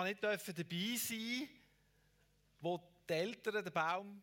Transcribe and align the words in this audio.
kann 0.00 0.08
nicht 0.08 0.22
dabei 0.22 0.96
sein, 0.96 1.48
wo 2.60 2.80
die 3.08 3.12
Eltern 3.12 3.64
den 3.64 3.72
Baum 3.72 4.22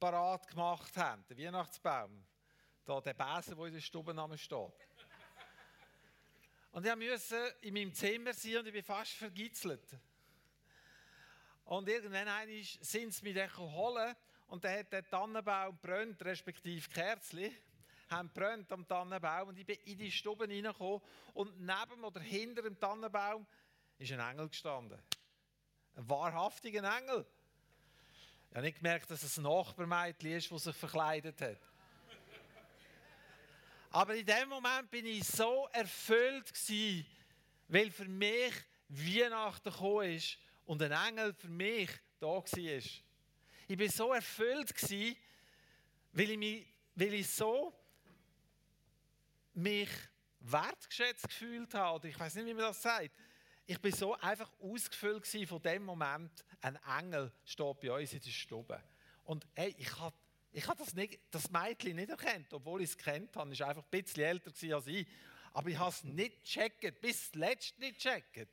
parat 0.00 0.48
gemacht 0.48 0.96
haben, 0.96 1.24
den 1.28 1.38
Weihnachtsbaum. 1.38 2.24
Da 2.84 3.00
der 3.00 3.14
Besen, 3.14 3.56
der 3.56 3.66
in 3.66 3.74
der 3.74 3.80
Stube 3.80 4.38
steht. 4.38 4.72
Und 6.72 6.86
ich 6.86 6.96
musste 6.96 7.54
in 7.60 7.74
meinem 7.74 7.94
Zimmer 7.94 8.32
sein 8.32 8.56
und 8.56 8.66
ich 8.66 8.72
bin 8.72 8.82
fast 8.82 9.12
vergitzelt. 9.12 9.96
Und 11.66 11.88
irgendwann 11.88 12.48
sind 12.80 13.14
sie 13.14 13.22
mich 13.22 13.34
dann 13.34 13.56
holen 13.56 14.16
und 14.48 14.64
dann 14.64 14.78
hat 14.78 14.92
der 14.92 15.08
Tannenbaum 15.08 15.78
brennt, 15.78 16.24
respektive 16.24 16.88
Kerzli, 16.90 17.54
haben 18.08 18.30
brennt 18.30 18.72
am 18.72 18.88
Tannenbaum 18.88 19.50
und 19.50 19.58
ich 19.58 19.66
bin 19.66 19.78
in 19.84 19.98
die 19.98 20.10
Stube 20.10 20.48
reingekommen 20.48 21.00
und 21.34 21.60
neben 21.60 22.04
oder 22.04 22.20
hinter 22.20 22.62
dem 22.62 22.78
Tannenbaum 22.78 23.46
ist 24.02 24.12
ein 24.12 24.20
Engel 24.20 24.48
gestanden. 24.48 24.98
Ein 25.94 26.08
wahrhaftiger 26.08 26.82
Engel. 26.98 27.26
Ich 28.50 28.56
habe 28.56 28.66
nicht 28.66 28.78
gemerkt, 28.78 29.10
dass 29.10 29.22
es 29.22 29.36
ein 29.38 29.44
Nachbarmädchen 29.44 30.32
ist, 30.32 30.50
das 30.50 30.64
sich 30.64 30.76
verkleidet 30.76 31.40
hat. 31.40 31.58
Aber 33.90 34.14
in 34.14 34.26
dem 34.26 34.48
Moment 34.48 34.90
bin 34.90 35.06
ich 35.06 35.24
so 35.24 35.68
erfüllt 35.72 36.52
weil 37.68 37.90
für 37.90 38.04
mich 38.06 38.52
Weihnachten 38.88 39.70
gekommen 39.70 40.16
ist 40.16 40.38
und 40.66 40.82
ein 40.82 40.92
Engel 40.92 41.32
für 41.34 41.48
mich 41.48 41.90
da 42.18 42.26
war. 42.26 42.42
Ich 42.44 43.76
bin 43.76 43.90
so 43.90 44.12
erfüllt 44.12 44.74
weil 46.12 46.30
ich 46.30 46.38
mich, 46.38 46.66
weil 46.94 47.14
ich 47.14 47.30
so 47.30 47.72
mich 49.54 49.88
wertgeschätzt 50.40 51.28
gefühlt 51.28 51.72
habe. 51.74 52.08
Ich 52.08 52.18
weiß 52.18 52.34
nicht, 52.36 52.46
wie 52.46 52.54
man 52.54 52.64
das 52.64 52.82
sagt. 52.82 53.10
Ich 53.66 53.80
bin 53.80 53.92
so 53.92 54.14
einfach 54.18 54.50
ausgefüllt 54.60 55.26
von 55.48 55.62
dem 55.62 55.84
Moment, 55.84 56.44
ein 56.60 56.78
Engel 56.98 57.32
steht 57.44 57.80
bei 57.80 57.92
uns 57.92 58.12
in 58.12 58.20
der 58.20 58.30
Stube. 58.30 58.82
Und 59.24 59.46
hey, 59.54 59.74
ich 59.78 59.98
habe 59.98 60.14
ich 60.54 60.68
hab 60.68 60.76
das, 60.76 60.94
das 61.30 61.50
Mädchen 61.50 61.96
nicht 61.96 62.10
erkannt, 62.10 62.52
obwohl 62.52 62.82
ich 62.82 62.90
es 62.90 62.98
kennt 62.98 63.34
habe. 63.36 63.52
Es 63.52 63.60
war 63.60 63.68
einfach 63.68 63.84
ein 63.84 64.02
bisschen 64.02 64.22
älter 64.22 64.50
als 64.74 64.86
ich. 64.86 65.06
Aber 65.54 65.68
ich 65.70 65.78
habe 65.78 65.90
es 65.90 66.04
nicht 66.04 66.44
gecheckt, 66.44 67.00
bis 67.00 67.30
zuletzt 67.32 67.78
nicht 67.78 68.02
gecheckt. 68.02 68.48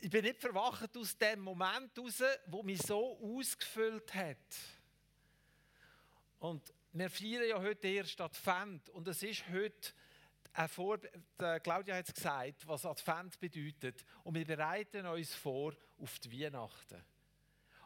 Ich 0.00 0.10
bin 0.10 0.24
nicht 0.24 0.40
verwacht 0.40 0.96
aus 0.96 1.18
dem 1.18 1.40
Moment 1.40 1.96
heraus, 1.96 2.22
wo 2.46 2.62
mich 2.62 2.80
so 2.82 3.18
ausgefüllt 3.20 4.14
hat. 4.14 4.36
Und 6.38 6.72
wir 6.92 7.10
feiern 7.10 7.48
ja 7.48 7.60
heute 7.60 7.88
erst 7.88 8.20
Advent 8.20 8.88
und 8.90 9.08
es 9.08 9.22
ist 9.22 9.48
heute 9.48 9.92
vor, 10.66 10.98
Claudia 11.62 11.94
hat 11.94 12.08
es 12.08 12.14
gesagt, 12.14 12.66
was 12.66 12.84
Advent 12.84 13.38
bedeutet. 13.38 14.04
Und 14.24 14.34
wir 14.34 14.44
bereiten 14.44 15.06
uns 15.06 15.34
vor 15.34 15.72
auf 15.98 16.18
die 16.18 16.42
Weihnachten. 16.42 17.04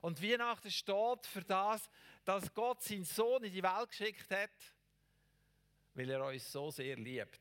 Und 0.01 0.23
Weihnachten 0.23 0.70
steht 0.70 1.27
für 1.27 1.42
das, 1.42 1.89
dass 2.25 2.53
Gott 2.55 2.83
seinen 2.83 3.05
Sohn 3.05 3.45
in 3.45 3.53
die 3.53 3.62
Welt 3.62 3.89
geschickt 3.89 4.31
hat, 4.31 4.51
weil 5.95 6.11
er 6.11 6.25
uns 6.25 6.51
so 6.51 6.70
sehr 6.70 6.97
liebt. 6.97 7.41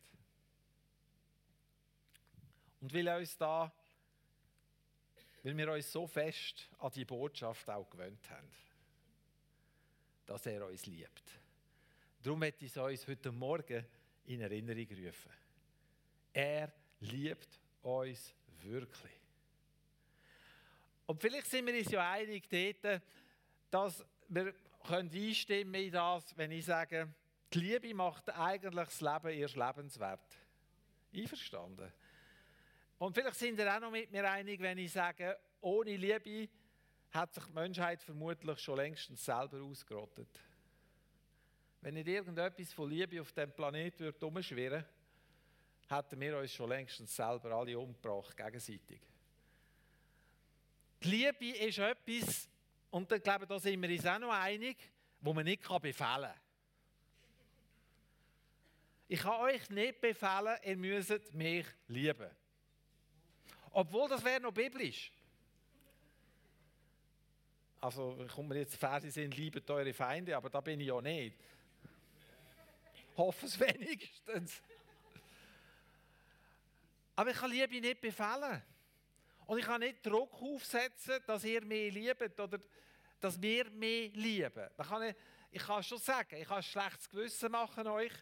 Und 2.82 2.94
weil, 2.94 3.08
er 3.08 3.18
uns 3.18 3.38
da, 3.38 3.72
weil 5.44 5.56
wir 5.56 5.72
uns 5.72 5.92
so 5.92 6.06
fest 6.08 6.70
an 6.80 6.92
die 6.92 7.06
Botschaft 7.06 7.70
auch 7.70 7.90
gewöhnt 7.90 8.30
haben, 8.30 8.52
dass 10.26 10.46
er 10.46 10.66
uns 10.66 10.86
liebt. 10.86 11.40
Darum 12.22 12.44
ich 12.44 12.62
es 12.62 12.78
uns 12.78 13.08
heute 13.08 13.32
Morgen 13.32 13.86
in 14.26 14.42
Erinnerung 14.42 14.88
rufen. 14.90 15.32
Er 16.34 16.72
liebt 17.00 17.60
uns 17.82 18.34
wirklich. 18.62 19.12
Und 21.06 21.20
vielleicht 21.20 21.48
sind 21.48 21.66
wir 21.68 21.78
uns 21.78 21.92
ja 21.92 22.12
einig 22.12 22.48
dort, 22.50 23.02
dass 23.70 24.06
wir 24.30 24.54
einstimmen 24.84 25.76
in 25.76 25.92
das, 25.92 26.38
wenn 26.38 26.52
ich 26.52 26.66
sage, 26.66 27.14
die 27.54 27.60
Liebe 27.60 27.94
macht 27.94 28.30
eigentlich 28.30 28.86
das 28.86 29.02
Leben 29.02 29.40
erst 29.40 29.56
lebenswert. 29.56 30.38
Einverstanden? 31.14 31.92
Und 32.98 33.14
vielleicht 33.14 33.38
sind 33.38 33.58
wir 33.58 33.76
auch 33.76 33.82
noch 33.82 33.92
mit 33.92 34.12
mir 34.12 34.30
einig, 34.30 34.62
wenn 34.62 34.78
ich 34.78 34.92
sage, 34.92 35.38
ohne 35.60 35.98
Liebe 35.98 36.48
hat 37.12 37.34
sich 37.34 37.44
die 37.44 37.52
Menschheit 37.52 38.02
vermutlich 38.02 38.60
schon 38.60 38.78
längstens 38.78 39.26
selber 39.26 39.62
ausgerottet. 39.62 40.30
Wenn 41.82 41.96
nicht 41.96 42.08
irgendetwas 42.08 42.72
von 42.74 42.90
Liebe 42.90 43.20
auf 43.20 43.32
dem 43.34 43.52
Planeten 43.52 44.00
würde, 44.00 44.86
hätten 45.90 46.22
wir 46.22 46.38
uns 46.38 46.54
schon 46.54 46.70
längstens 46.70 47.16
selber 47.16 47.52
alle 47.52 47.78
umgebracht, 47.78 48.38
gegenseitig. 48.38 49.02
Die 51.04 51.10
Liebe 51.10 51.58
ist 51.58 51.80
etwas, 51.80 52.48
und 52.92 53.12
ich 53.12 53.24
glaube, 53.24 53.48
da 53.48 53.60
sind 53.60 53.82
wir 53.82 53.90
uns 53.90 54.06
auch 54.06 54.20
noch 54.20 54.32
einig, 54.32 54.78
wo 55.22 55.34
man 55.34 55.44
nicht 55.44 55.64
befehlen 55.64 55.94
kann. 55.96 56.34
Ich 59.08 59.20
kann 59.20 59.42
euch 59.42 59.70
nicht 59.72 60.00
befehlen, 60.00 60.58
ihr 60.64 60.78
müsst 60.78 61.34
mich 61.34 61.66
lieben. 61.88 62.30
Obwohl, 63.72 64.08
das 64.08 64.24
wäre 64.24 64.40
noch 64.40 64.54
biblisch. 64.54 65.12
Also, 67.82 68.24
kommt 68.36 68.50
mir 68.50 68.60
jetzt 68.60 68.76
Verse 68.76 69.10
sind, 69.10 69.36
liebet 69.36 69.70
eure 69.72 69.94
Feinde, 69.94 70.38
aber 70.38 70.50
da 70.52 70.62
bin 70.62 70.80
ich 70.80 70.88
ja 70.88 71.02
nicht 71.02 71.36
hoffe 73.22 73.46
es 73.46 73.60
wenigstens. 73.60 74.62
Aber 77.16 77.30
ich 77.32 77.38
kann 77.38 77.52
Liebe 77.52 77.80
nicht 77.80 78.02
befehlen. 78.02 78.62
Und 79.46 79.58
ich 79.58 79.66
kann 79.66 79.82
nicht 79.82 80.06
Druck 80.06 80.34
aufsetzen, 80.42 81.20
dass 81.28 81.44
ihr 81.44 81.64
mehr 81.66 81.92
liebt 81.92 82.40
oder 82.40 82.60
dass 83.20 83.42
wir 83.42 83.70
mehr 83.72 84.10
lieben. 84.10 84.70
kann 84.78 85.14
ich 85.54 85.62
kann 85.62 85.84
schon 85.84 85.98
sagen, 85.98 86.38
ich 86.38 86.48
kann 86.48 86.58
ein 86.58 86.64
schlechtes 86.64 87.10
Gewissen 87.10 87.52
machen 87.52 87.86
euch. 87.88 88.14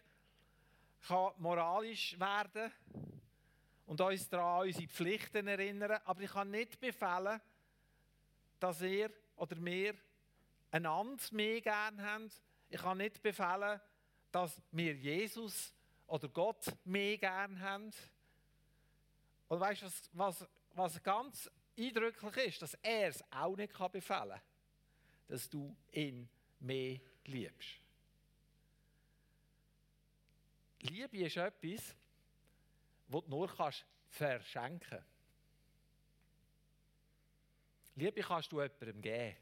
Ich 1.00 1.08
kann 1.08 1.32
moralisch 1.38 2.18
werden 2.18 2.72
und 3.86 4.00
uns 4.00 4.28
daran 4.28 4.66
unsere 4.66 4.88
Pflichten 4.88 5.46
erinnern. 5.46 6.00
Aber 6.04 6.20
ich 6.20 6.30
kann 6.30 6.50
nicht 6.50 6.80
befehlen, 6.80 7.40
dass 8.58 8.82
ihr 8.82 9.10
oder 9.36 9.56
wir 9.64 9.94
einander 10.72 11.22
mehr 11.30 11.60
gern 11.60 12.02
haben. 12.02 12.30
Ich 12.68 12.80
kann 12.80 12.98
nicht 12.98 13.22
befehlen, 13.22 13.80
dass 14.30 14.60
wir 14.70 14.94
Jesus 14.94 15.72
oder 16.06 16.28
Gott 16.28 16.64
mehr 16.84 17.18
gern 17.18 17.60
haben. 17.60 17.90
Und 19.48 19.60
weißt 19.60 19.82
du, 19.82 19.86
was, 20.12 20.46
was, 20.74 21.02
ganz 21.02 21.50
eindrücklich 21.78 22.36
ist, 22.48 22.62
dass 22.62 22.74
er 22.82 23.08
es 23.08 23.24
auch 23.30 23.56
nicht 23.56 23.74
kann 23.74 23.90
befehlen 23.90 24.30
kann, 24.30 24.40
dass 25.28 25.48
du 25.48 25.76
ihn 25.92 26.28
mehr 26.60 27.00
liebst. 27.24 27.80
Liebe 30.80 31.18
ist 31.18 31.36
etwas, 31.36 31.94
was 33.08 33.22
du 33.24 33.30
nur 33.30 33.48
kannst 33.54 33.84
verschenken 34.08 34.88
kannst. 34.88 35.06
Liebe 37.96 38.22
kannst 38.22 38.50
du 38.50 38.62
jemandem 38.62 39.02
geben. 39.02 39.36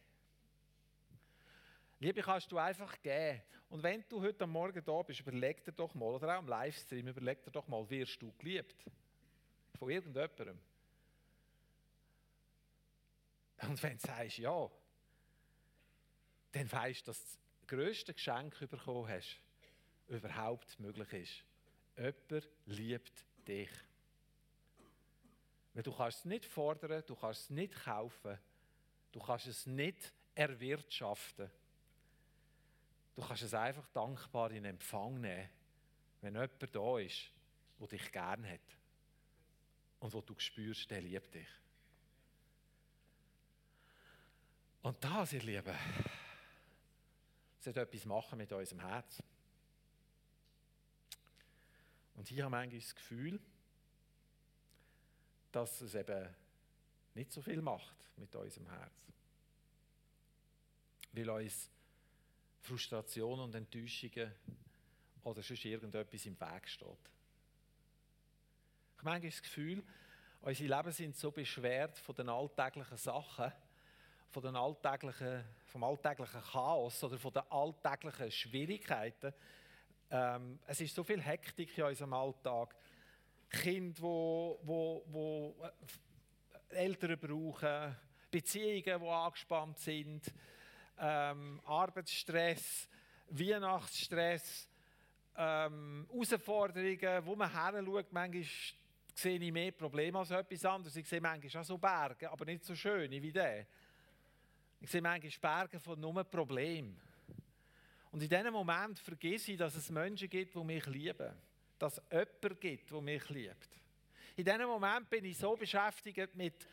Liebe 2.00 2.22
kannst 2.22 2.50
du 2.52 2.58
einfach 2.58 3.00
geben. 3.02 3.42
Und 3.70 3.82
wenn 3.82 4.04
du 4.08 4.22
heute 4.22 4.46
Morgen 4.46 4.82
da 4.84 5.02
bist, 5.02 5.20
überleg 5.20 5.64
dir 5.64 5.72
doch 5.72 5.94
mal, 5.94 6.14
oder 6.14 6.36
auch 6.36 6.42
im 6.42 6.48
Livestream, 6.48 7.08
überleg 7.08 7.42
dir 7.42 7.50
doch 7.50 7.66
mal, 7.66 7.88
wirst 7.90 8.22
du 8.22 8.32
geliebt? 8.38 8.84
Von 9.78 9.90
irgendjemandem. 9.90 10.58
Und 13.62 13.82
wenn 13.82 13.98
du 13.98 14.06
sagst 14.06 14.38
ja, 14.38 14.70
dann 16.52 16.72
weißt 16.72 17.02
du, 17.02 17.10
dass 17.10 17.20
das 17.20 17.38
grösste 17.66 18.14
Geschenk 18.14 18.58
bekommen 18.70 19.08
hast, 19.08 19.40
überhaupt 20.08 20.78
möglich 20.80 21.12
ist. 21.12 21.44
Jemand 21.96 22.48
liebt 22.66 23.24
dich. 23.46 23.70
Weil 25.74 25.82
du 25.82 25.92
kannst 25.92 26.18
es 26.18 26.24
nicht 26.24 26.44
fordern, 26.44 27.02
du 27.06 27.14
kannst 27.14 27.42
es 27.42 27.50
nicht 27.50 27.74
kaufen, 27.74 28.38
du 29.12 29.20
kannst 29.20 29.46
es 29.46 29.66
nicht 29.66 30.12
erwirtschaften. 30.34 31.50
Du 33.18 33.26
kannst 33.26 33.42
es 33.42 33.52
einfach 33.52 33.88
dankbar 33.88 34.52
in 34.52 34.64
Empfang 34.64 35.20
nehmen, 35.20 35.48
wenn 36.20 36.34
jemand 36.34 36.72
da 36.72 36.98
ist, 37.00 37.32
der 37.80 37.88
dich 37.88 38.12
gern 38.12 38.48
hat 38.48 38.60
und 39.98 40.14
wo 40.14 40.20
du 40.20 40.38
spürst, 40.38 40.88
der 40.88 41.00
liebt 41.00 41.34
dich. 41.34 41.48
Und 44.82 45.02
das, 45.02 45.32
ihr 45.32 45.42
Lieben, 45.42 45.74
sollte 47.58 47.80
etwas 47.80 48.04
machen 48.04 48.38
mit 48.38 48.52
unserem 48.52 48.82
Herz. 48.82 49.20
Und 52.14 52.30
ich 52.30 52.40
habe 52.40 52.50
manchmal 52.50 52.78
das 52.78 52.94
Gefühl, 52.94 53.40
dass 55.50 55.80
es 55.80 55.96
eben 55.96 56.36
nicht 57.16 57.32
so 57.32 57.42
viel 57.42 57.62
macht 57.62 57.96
mit 58.16 58.32
unserem 58.36 58.68
Herz. 58.68 59.10
Weil 61.10 61.30
uns 61.30 61.68
Frustration 62.60 63.40
und 63.40 63.54
Enttäuschungen 63.54 64.32
oder 65.24 65.42
sonst 65.42 65.64
irgendetwas 65.64 66.26
im 66.26 66.40
Weg 66.40 66.68
steht. 66.68 66.88
Ich 68.92 68.98
habe 68.98 69.10
manchmal 69.10 69.30
das 69.30 69.42
Gefühl, 69.42 69.82
Unsere 70.40 70.76
Leben 70.76 70.92
sind 70.92 71.16
so 71.16 71.30
beschwert 71.30 71.98
von 71.98 72.14
den 72.14 72.28
alltäglichen 72.28 72.96
Sachen, 72.96 73.52
von 74.30 74.42
den 74.42 74.54
alltäglichen, 74.54 75.44
vom 75.66 75.82
alltäglichen 75.82 76.40
Chaos 76.40 77.02
oder 77.02 77.18
von 77.18 77.32
den 77.32 77.42
alltäglichen 77.50 78.30
Schwierigkeiten. 78.30 79.34
Ähm, 80.10 80.58
es 80.66 80.80
ist 80.80 80.94
so 80.94 81.02
viel 81.02 81.20
Hektik 81.20 81.76
in 81.76 81.84
unserem 81.84 82.12
Alltag. 82.12 82.74
Kinder, 83.50 84.00
wo, 84.00 84.60
wo, 84.62 85.04
wo 85.08 85.56
äh, 86.70 86.76
Eltern 86.76 87.18
brauchen, 87.18 87.96
Beziehungen, 88.30 89.00
die 89.02 89.08
angespannt 89.08 89.78
sind, 89.78 90.32
ähm, 91.00 91.60
Arbeitsstress, 91.64 92.88
Weihnachtsstress, 93.30 94.68
ähm, 95.36 96.06
Herausforderungen, 96.10 97.26
wo 97.26 97.36
man 97.36 97.50
her 97.50 97.82
schaut, 97.84 98.12
manchmal 98.12 98.44
sehe 99.14 99.38
ich 99.38 99.52
mehr 99.52 99.72
Probleme 99.72 100.18
als 100.18 100.30
etwas 100.30 100.64
anderes. 100.64 100.96
Ich 100.96 101.08
sehe 101.08 101.20
manchmal 101.20 101.62
auch 101.62 101.66
so 101.66 101.78
Berge, 101.78 102.30
aber 102.30 102.44
nicht 102.44 102.64
so 102.64 102.74
schöne 102.74 103.22
wie 103.22 103.32
der. 103.32 103.66
Ich 104.80 104.90
sehe 104.90 105.02
manchmal 105.02 105.66
Berge 105.66 105.80
von 105.80 105.98
nur 106.00 106.24
Problemen. 106.24 107.00
Und 108.10 108.22
in 108.22 108.28
diesem 108.28 108.52
Moment 108.52 108.98
vergesse 108.98 109.52
ich, 109.52 109.58
dass 109.58 109.74
es 109.74 109.90
Menschen 109.90 110.28
gibt, 110.28 110.54
die 110.54 110.64
mich 110.64 110.86
lieben. 110.86 111.32
Dass 111.78 111.98
es 111.98 112.04
jemanden 112.10 112.60
gibt, 112.60 112.90
der 112.90 113.00
mich 113.00 113.28
liebt. 113.28 113.68
In 114.36 114.44
diesem 114.44 114.66
Moment 114.66 115.10
bin 115.10 115.24
ich 115.24 115.36
so 115.36 115.56
beschäftigt 115.56 116.34
mit, 116.34 116.66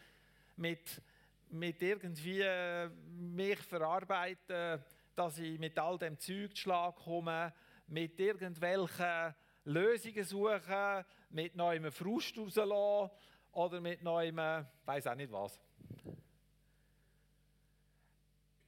mit, 0.56 1.02
mit 1.50 1.82
irgendwie 1.82 2.42
äh, 2.42 2.90
mich 2.90 3.60
verarbeiten, 3.60 4.84
dass 5.16 5.38
ich 5.40 5.60
mit 5.60 5.78
all 5.80 5.98
dem 5.98 6.20
Zeug 6.20 6.58
Schlag 6.58 6.96
komme, 6.96 7.54
mit 7.88 8.20
irgendwelchen 8.20 9.34
Lösungen 9.66 10.24
suchen, 10.24 11.06
mit 11.30 11.56
neuem 11.56 11.92
Frust 11.92 12.38
rauslassen 12.38 13.12
oder 13.52 13.82
mit 13.82 14.04
neuem, 14.04 14.38
weiß 14.86 15.08
auch 15.08 15.16
nicht 15.16 15.32
was. 15.32 15.60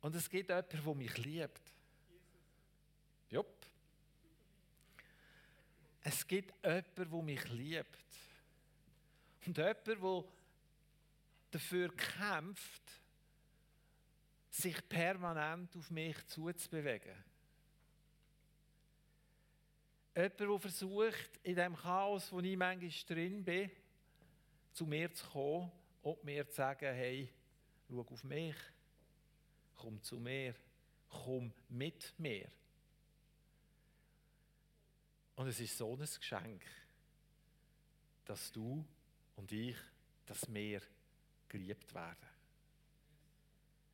Und 0.01 0.15
es 0.15 0.29
gibt 0.29 0.49
jemanden, 0.49 0.83
der 0.83 0.95
mich 0.95 1.17
liebt. 1.17 1.73
Jupp. 3.29 3.65
Es 6.01 6.25
gibt 6.25 6.53
jemanden, 6.63 6.95
der 6.95 7.21
mich 7.23 7.49
liebt. 7.49 7.97
Und 9.45 9.57
jemanden, 9.57 9.83
der 9.85 10.23
dafür 11.51 11.95
kämpft, 11.95 12.83
sich 14.49 14.89
permanent 14.89 15.75
auf 15.75 15.91
mich 15.91 16.25
zuzubewegen. 16.27 17.23
Jemand, 20.15 20.39
der 20.39 20.59
versucht, 20.59 21.39
in 21.43 21.55
dem 21.55 21.75
Chaos, 21.75 22.31
wo 22.31 22.39
ich 22.39 22.57
manchmal 22.57 22.91
drin 23.07 23.43
bin, 23.43 23.69
zu 24.73 24.85
mir 24.85 25.13
zu 25.13 25.27
kommen 25.27 25.71
und 26.01 26.23
mir 26.23 26.47
zu 26.49 26.55
sagen, 26.55 26.95
hey, 26.95 27.31
schau 27.87 28.01
auf 28.01 28.23
mich, 28.23 28.55
komm 29.75 30.01
zu 30.01 30.19
mir, 30.19 30.55
komm 31.09 31.53
mit 31.69 32.13
mir. 32.17 32.49
Und 35.35 35.47
es 35.47 35.59
ist 35.59 35.77
so 35.77 35.93
ein 35.93 35.99
Geschenk, 35.99 36.63
dass 38.25 38.51
du 38.51 38.83
und 39.35 39.51
ich, 39.51 39.77
dass 40.25 40.51
wir 40.51 40.81
geliebt 41.49 41.93
werden. 41.93 42.27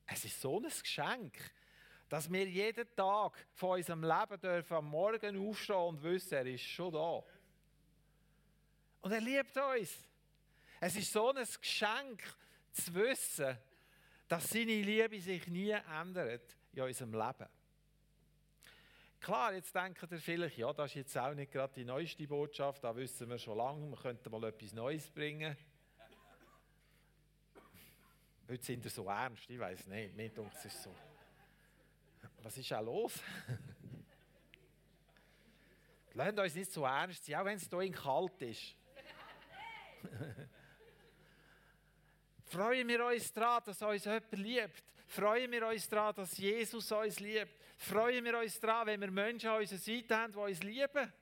Es 0.06 0.26
ist 0.26 0.40
so 0.40 0.60
ein 0.60 0.64
Geschenk, 0.64 1.38
dass 2.10 2.32
wir 2.32 2.48
jeden 2.48 2.96
Tag 2.96 3.46
von 3.54 3.78
unserem 3.78 4.04
Leben 4.04 4.40
dürfen 4.40 4.74
am 4.76 4.90
Morgen 4.90 5.50
aufstehen 5.50 5.76
und 5.76 6.04
wissen, 6.04 6.36
er 6.36 6.46
ist 6.46 6.64
schon 6.64 6.94
da. 6.94 7.24
Und 9.02 9.12
er 9.12 9.22
liebt 9.22 9.58
uns. 9.58 10.08
Es 10.80 10.96
ist 10.96 11.12
so 11.12 11.34
ein 11.34 11.46
Geschenk 11.60 12.22
zu 12.72 12.94
wissen, 12.94 13.58
dass 14.28 14.50
seine 14.50 14.82
Liebe 14.82 15.20
sich 15.20 15.48
nie 15.48 15.72
ändert 15.72 16.56
in 16.74 16.84
unserem 16.84 17.14
Leben. 17.14 17.50
Klar, 19.20 19.54
jetzt 19.54 19.74
denkt 19.74 20.04
ihr 20.12 20.20
vielleicht, 20.20 20.58
ja, 20.58 20.74
das 20.74 20.92
ist 20.92 20.96
jetzt 20.96 21.18
auch 21.18 21.34
nicht 21.34 21.52
gerade 21.52 21.74
die 21.74 21.86
neueste 21.86 22.28
Botschaft, 22.28 22.84
da 22.84 22.94
wissen 22.96 23.30
wir 23.30 23.38
schon 23.38 23.58
lange, 23.58 23.90
wir 23.90 23.98
könnten 23.98 24.30
mal 24.30 24.44
etwas 24.44 24.74
Neues 24.74 25.10
bringen. 25.10 25.56
Heute 28.50 28.64
sind 28.64 28.84
wir 28.84 28.92
so 28.92 29.08
ernst, 29.08 29.50
ich 29.50 29.58
weiß 29.58 29.88
nicht, 29.88 30.14
mir 30.16 30.30
denkt 30.30 30.54
es 30.58 30.66
ist 30.66 30.84
so. 30.84 30.94
Was 32.42 32.58
ist 32.58 32.74
auch 32.74 32.82
los? 32.82 33.22
Lasst 36.14 36.38
uns 36.38 36.56
nicht 36.56 36.72
so 36.72 36.84
ernst 36.84 37.26
sein, 37.26 37.36
auch 37.36 37.46
wenn 37.46 37.56
es 37.56 37.70
hier 37.70 37.92
kalt 37.92 38.42
ist. 38.42 38.76
Freuen 42.46 42.86
wir 42.88 43.06
uns 43.06 43.32
daran, 43.32 43.64
dass 43.66 43.82
uns 43.82 44.04
jemand 44.04 44.32
liebt. 44.34 44.84
Freuen 45.08 45.50
wir 45.52 45.68
uns 45.68 45.88
daran, 45.88 46.16
dass 46.16 46.38
Jesus 46.38 46.92
uns 46.92 47.22
liebt. 47.22 47.56
Freuen 47.78 48.26
wir 48.26 48.38
uns 48.38 48.60
daran, 48.60 48.88
wenn 48.88 49.00
wir 49.00 49.10
Menschen 49.10 49.50
an 49.50 49.62
unserer 49.62 49.80
Seite 49.80 50.18
haben, 50.18 50.34
die 50.34 50.40
uns 50.40 50.62
lieben. 50.62 51.14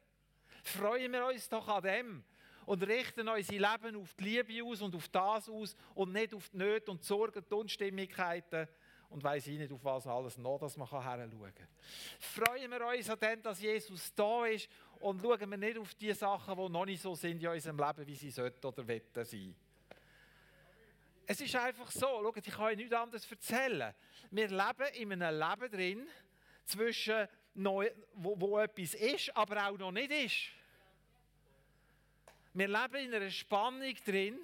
Freuen 0.63 1.11
wir 1.11 1.27
uns 1.27 1.47
doch 1.47 1.67
an 1.67 1.83
dem 1.83 2.23
und 2.65 2.83
richten 2.83 3.27
unser 3.27 3.53
Leben 3.53 3.95
auf 3.95 4.13
die 4.15 4.23
Liebe 4.23 4.65
aus 4.65 4.81
und 4.81 4.95
auf 4.95 5.07
das 5.09 5.49
aus 5.49 5.75
und 5.93 6.13
nicht 6.13 6.33
auf 6.33 6.49
die 6.49 6.57
Nöte 6.57 6.91
und 6.91 7.01
die 7.01 7.05
Sorgen, 7.07 7.43
die 7.49 7.53
Unstimmigkeiten 7.53 8.67
und 9.09 9.23
weiss 9.23 9.45
ich 9.47 9.57
nicht, 9.57 9.71
auf 9.71 9.83
was 9.83 10.07
alles 10.07 10.37
noch, 10.37 10.57
dass 10.59 10.77
man 10.77 10.89
heranschauen 10.89 11.53
kann. 11.53 11.67
Freuen 12.19 12.71
wir 12.71 12.87
uns 12.87 13.09
an 13.09 13.19
dem, 13.19 13.41
dass 13.41 13.61
Jesus 13.61 14.13
da 14.15 14.45
ist 14.45 14.69
und 14.99 15.21
schauen 15.21 15.49
wir 15.49 15.57
nicht 15.57 15.77
auf 15.77 15.93
die 15.95 16.13
Sachen, 16.13 16.55
die 16.55 16.69
noch 16.69 16.85
nicht 16.85 17.01
so 17.01 17.13
sind 17.13 17.43
in 17.43 17.49
unserem 17.49 17.77
Leben, 17.77 18.07
wie 18.07 18.15
sie 18.15 18.31
sollten 18.31 18.65
oder 18.65 18.87
wetten 18.87 19.25
sein. 19.25 19.55
Es 21.27 21.41
ist 21.41 21.55
einfach 21.55 21.91
so, 21.91 22.07
schaut, 22.07 22.47
ich 22.47 22.53
kann 22.53 22.65
euch 22.65 22.77
nichts 22.77 22.93
anderes 22.93 23.29
erzählen. 23.29 23.93
Wir 24.31 24.47
leben 24.47 24.93
in 24.93 25.11
einem 25.13 25.39
Leben 25.39 25.71
drin, 25.71 26.07
zwischen 26.65 27.27
noch, 27.53 27.83
wo, 28.13 28.39
wo 28.39 28.59
etwas 28.59 28.93
ist, 28.93 29.35
aber 29.35 29.67
auch 29.67 29.77
noch 29.77 29.91
nicht 29.91 30.11
ist. 30.11 30.60
Wir 32.53 32.67
leben 32.67 32.95
in 32.95 33.13
einer 33.13 33.29
Spannung 33.29 33.95
drin, 34.05 34.39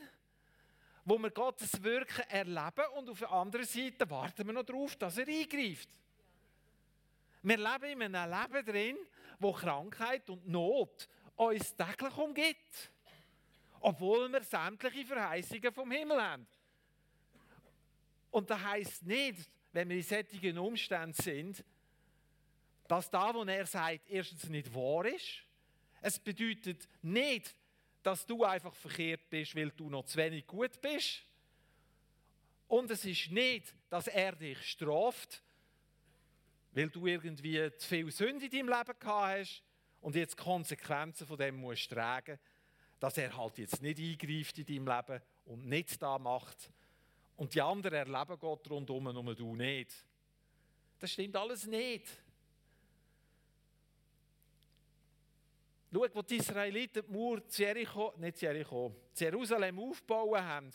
wo 1.04 1.18
wir 1.18 1.30
Gottes 1.32 1.82
Wirken 1.84 2.24
erleben 2.30 2.86
und 2.96 3.10
auf 3.10 3.20
der 3.20 3.32
anderen 3.32 3.66
Seite 3.66 4.10
warten 4.10 4.46
wir 4.46 4.54
noch 4.54 4.64
darauf, 4.64 4.96
dass 4.96 5.18
er 5.18 5.28
eingreift. 5.28 5.90
Wir 7.44 7.58
leben 7.58 8.02
in 8.02 8.16
einem 8.16 8.32
Leben 8.32 8.66
drin, 8.66 8.98
wo 9.40 9.52
Krankheit 9.52 10.30
und 10.30 10.48
Not 10.48 11.08
uns 11.36 11.76
täglich 11.76 12.18
umgibt. 12.18 12.92
Obwohl 13.80 14.32
wir 14.32 14.44
sämtliche 14.44 15.06
Verheißungen 15.06 15.72
vom 15.72 15.92
Himmel 15.92 16.22
haben. 16.22 16.48
Und 18.32 18.50
das 18.50 18.62
heisst 18.64 19.04
nicht, 19.04 19.50
wenn 19.72 19.90
wir 19.90 19.98
in 19.98 20.04
solchen 20.04 20.58
Umständen 20.58 21.14
sind, 21.14 21.64
dass 22.88 23.10
da, 23.10 23.34
wo 23.34 23.44
er 23.44 23.66
sagt, 23.66 24.10
erstens 24.10 24.50
nicht 24.50 24.74
wahr 24.74 25.06
ist. 25.06 25.44
Es 26.02 26.20
bedeutet 26.20 26.88
nicht, 27.02 27.56
dass 28.08 28.26
du 28.26 28.46
einfach 28.46 28.74
verkehrt 28.74 29.30
bist, 29.30 29.54
weil 29.54 29.70
du 29.72 29.90
noch 29.90 30.06
zu 30.06 30.18
wenig 30.18 30.48
gut 30.48 30.80
bist. 30.80 31.26
Und 32.70 32.90
es 32.90 33.04
ist 33.04 33.32
nicht, 33.32 33.76
dass 33.90 34.08
er 34.08 34.32
dich 34.32 34.62
straft, 34.62 35.44
weil 36.72 36.90
du 36.90 37.06
irgendwie 37.06 37.70
zu 37.76 37.86
viel 37.86 38.10
Sünde 38.10 38.46
in 38.46 38.52
deinem 38.52 38.70
Leben 38.70 38.98
gehabt 38.98 39.06
hast 39.06 39.62
und 40.00 40.16
jetzt 40.16 40.38
Konsequenzen 40.38 41.28
von 41.28 41.38
dem 41.38 41.58
musst 41.58 41.90
tragen, 41.90 42.40
dass 42.98 43.18
er 43.18 43.36
halt 43.36 43.58
jetzt 43.58 43.82
nicht 43.82 44.00
eingreift 44.00 44.58
in 44.58 44.66
deinem 44.66 44.88
Leben 44.88 45.22
und 45.44 45.66
nichts 45.66 46.00
da 46.00 46.18
macht. 46.18 46.72
Und 47.36 47.56
die 47.56 47.62
anderen 47.62 47.94
erleben 47.94 48.40
Gott 48.40 48.70
rundum, 48.70 49.04
nur 49.04 49.36
du 49.36 49.54
nicht. 49.54 49.92
Das 50.98 51.12
stimmt 51.12 51.36
alles 51.36 51.68
nicht. 51.68 52.08
Schau, 55.98 56.06
wo 56.14 56.22
die 56.22 56.36
Israeliten 56.36 57.04
die 57.08 57.12
Mauer 57.12 57.42
Jericho, 57.50 58.14
nicht 58.18 58.40
Jericho, 58.40 58.96
Jerusalem 59.16 59.80
aufgebaut 59.80 60.40
haben 60.40 60.72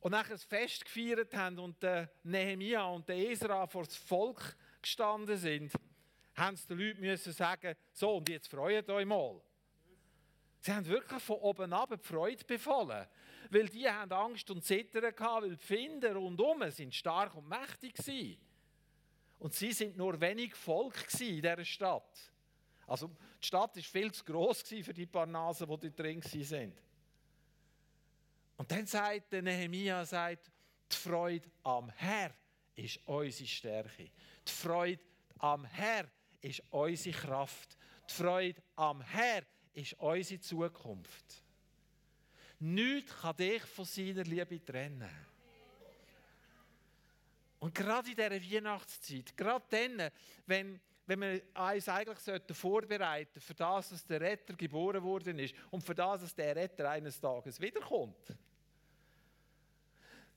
und 0.00 0.10
nachher 0.12 0.34
ein 0.34 0.38
Fest 0.38 0.84
gefeiert 0.84 1.34
haben 1.34 1.58
und 1.58 1.82
der 1.82 2.10
Nehemia 2.22 2.84
und 2.84 3.08
der 3.08 3.16
Esra 3.30 3.66
vor 3.66 3.84
das 3.84 3.96
Volk 3.96 4.56
gestanden 4.82 5.38
sind, 5.38 5.72
haben 6.34 6.54
sie 6.54 6.66
den 6.66 6.78
Leuten 6.80 7.00
müssen 7.00 7.32
sagen, 7.32 7.74
so 7.92 8.16
und 8.18 8.28
jetzt 8.28 8.48
freut 8.48 8.90
euch 8.90 9.06
mal. 9.06 9.40
Sie 10.60 10.72
haben 10.72 10.86
wirklich 10.86 11.22
von 11.22 11.36
oben 11.36 11.72
ab 11.72 11.88
die 11.94 12.06
Freude 12.06 12.44
befallen, 12.44 13.06
weil 13.48 13.68
die 13.70 13.88
haben 13.88 14.12
Angst 14.12 14.50
und 14.50 14.62
Zittern 14.62 15.14
gehabt, 15.14 15.44
weil 15.44 15.56
die 15.56 15.64
Finder 15.64 16.14
rundum 16.14 16.70
sind 16.70 16.94
stark 16.94 17.34
und 17.36 17.48
mächtig 17.48 17.96
waren. 18.06 18.36
Und 19.38 19.54
sie 19.54 19.72
sind 19.72 19.96
nur 19.96 20.20
wenig 20.20 20.54
Volk 20.54 21.06
in 21.20 21.40
dieser 21.40 21.64
Stadt. 21.64 22.33
Also 22.86 23.08
die 23.40 23.46
Stadt 23.46 23.76
war 23.76 23.82
viel 23.82 24.12
zu 24.12 24.24
gross 24.24 24.62
für 24.62 24.92
die 24.92 25.06
paar 25.06 25.26
Nasen, 25.26 25.66
die 25.68 25.78
dort 25.78 25.98
drin 25.98 26.22
sind. 26.22 26.80
Und 28.56 28.70
dann 28.70 28.86
sagt 28.86 29.32
der 29.32 29.42
Nehemia, 29.42 30.04
sagt, 30.04 30.50
die 30.90 30.96
Freude 30.96 31.48
am 31.62 31.90
Herr 31.90 32.32
ist 32.76 33.00
unsere 33.06 33.48
Stärke. 33.48 34.10
Die 34.46 34.52
Freude 34.52 35.02
am 35.38 35.64
Herr 35.64 36.06
ist 36.40 36.62
unsere 36.70 37.16
Kraft. 37.16 37.76
Die 38.08 38.14
Freude 38.14 38.62
am 38.76 39.00
Herr 39.00 39.42
ist 39.72 39.94
unsere 39.94 40.40
Zukunft. 40.40 41.42
Nichts 42.60 43.12
kann 43.20 43.36
dich 43.36 43.62
von 43.62 43.84
seiner 43.84 44.24
Liebe 44.24 44.64
trennen. 44.64 45.10
Und 47.58 47.74
gerade 47.74 48.10
in 48.10 48.16
dieser 48.16 48.30
Weihnachtszeit, 48.30 49.36
gerade 49.36 49.64
dann, 49.70 50.10
wenn, 50.46 50.80
wenn 51.06 51.20
wir 51.20 51.42
uns 51.54 51.88
eigentlich 51.88 52.42
vorbereiten 52.52 53.40
für 53.40 53.54
das, 53.54 53.90
dass 53.90 54.06
der 54.06 54.20
Retter 54.20 54.54
geboren 54.54 55.02
worden 55.02 55.38
ist 55.38 55.54
und 55.70 55.82
für 55.82 55.94
das, 55.94 56.22
dass 56.22 56.34
der 56.34 56.56
Retter 56.56 56.88
eines 56.88 57.20
Tages 57.20 57.60
wiederkommt. 57.60 58.34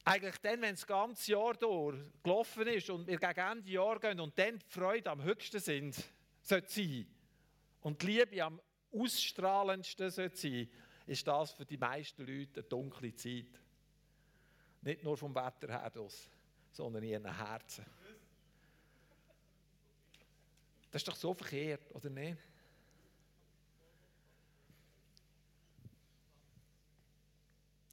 Eigentlich 0.03 0.37
dann, 0.37 0.61
wenn 0.61 0.75
das 0.75 0.87
ganze 0.87 1.31
Jahr 1.31 1.53
durch 1.53 1.97
gelaufen 2.23 2.67
ist 2.67 2.89
und 2.89 3.07
wir 3.07 3.17
gegen 3.17 3.39
Ende 3.39 3.69
Jahr 3.69 3.99
gehen 3.99 4.19
und 4.19 4.37
dann 4.37 4.59
die 4.59 4.65
Freude 4.69 5.09
am 5.09 5.21
höchsten 5.23 5.59
sind, 5.59 5.95
sollte 6.41 6.71
sein 6.71 7.07
und 7.81 8.01
die 8.01 8.07
Liebe 8.07 8.43
am 8.43 8.61
ausstrahlendsten 8.91 10.09
sollte 10.09 10.37
sein, 10.37 10.69
ist 11.05 11.27
das 11.27 11.51
für 11.51 11.65
die 11.65 11.77
meisten 11.77 12.25
Leute 12.25 12.59
eine 12.59 12.63
dunkle 12.63 13.15
Zeit. 13.15 13.61
Nicht 14.81 15.03
nur 15.03 15.17
vom 15.17 15.33
Wetter 15.35 15.67
her, 15.67 15.91
sondern 16.71 17.03
in 17.03 17.09
ihren 17.09 17.37
Herzen. 17.37 17.85
Das 20.91 21.01
ist 21.01 21.07
doch 21.07 21.15
so 21.15 21.33
verkehrt, 21.33 21.93
oder 21.93 22.09
nicht? 22.09 22.37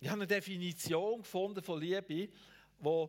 Ich 0.00 0.08
habe 0.08 0.20
eine 0.20 0.26
Definition 0.26 1.22
gefunden 1.22 1.62
von 1.62 1.80
Liebe, 1.80 2.28
die 2.78 3.08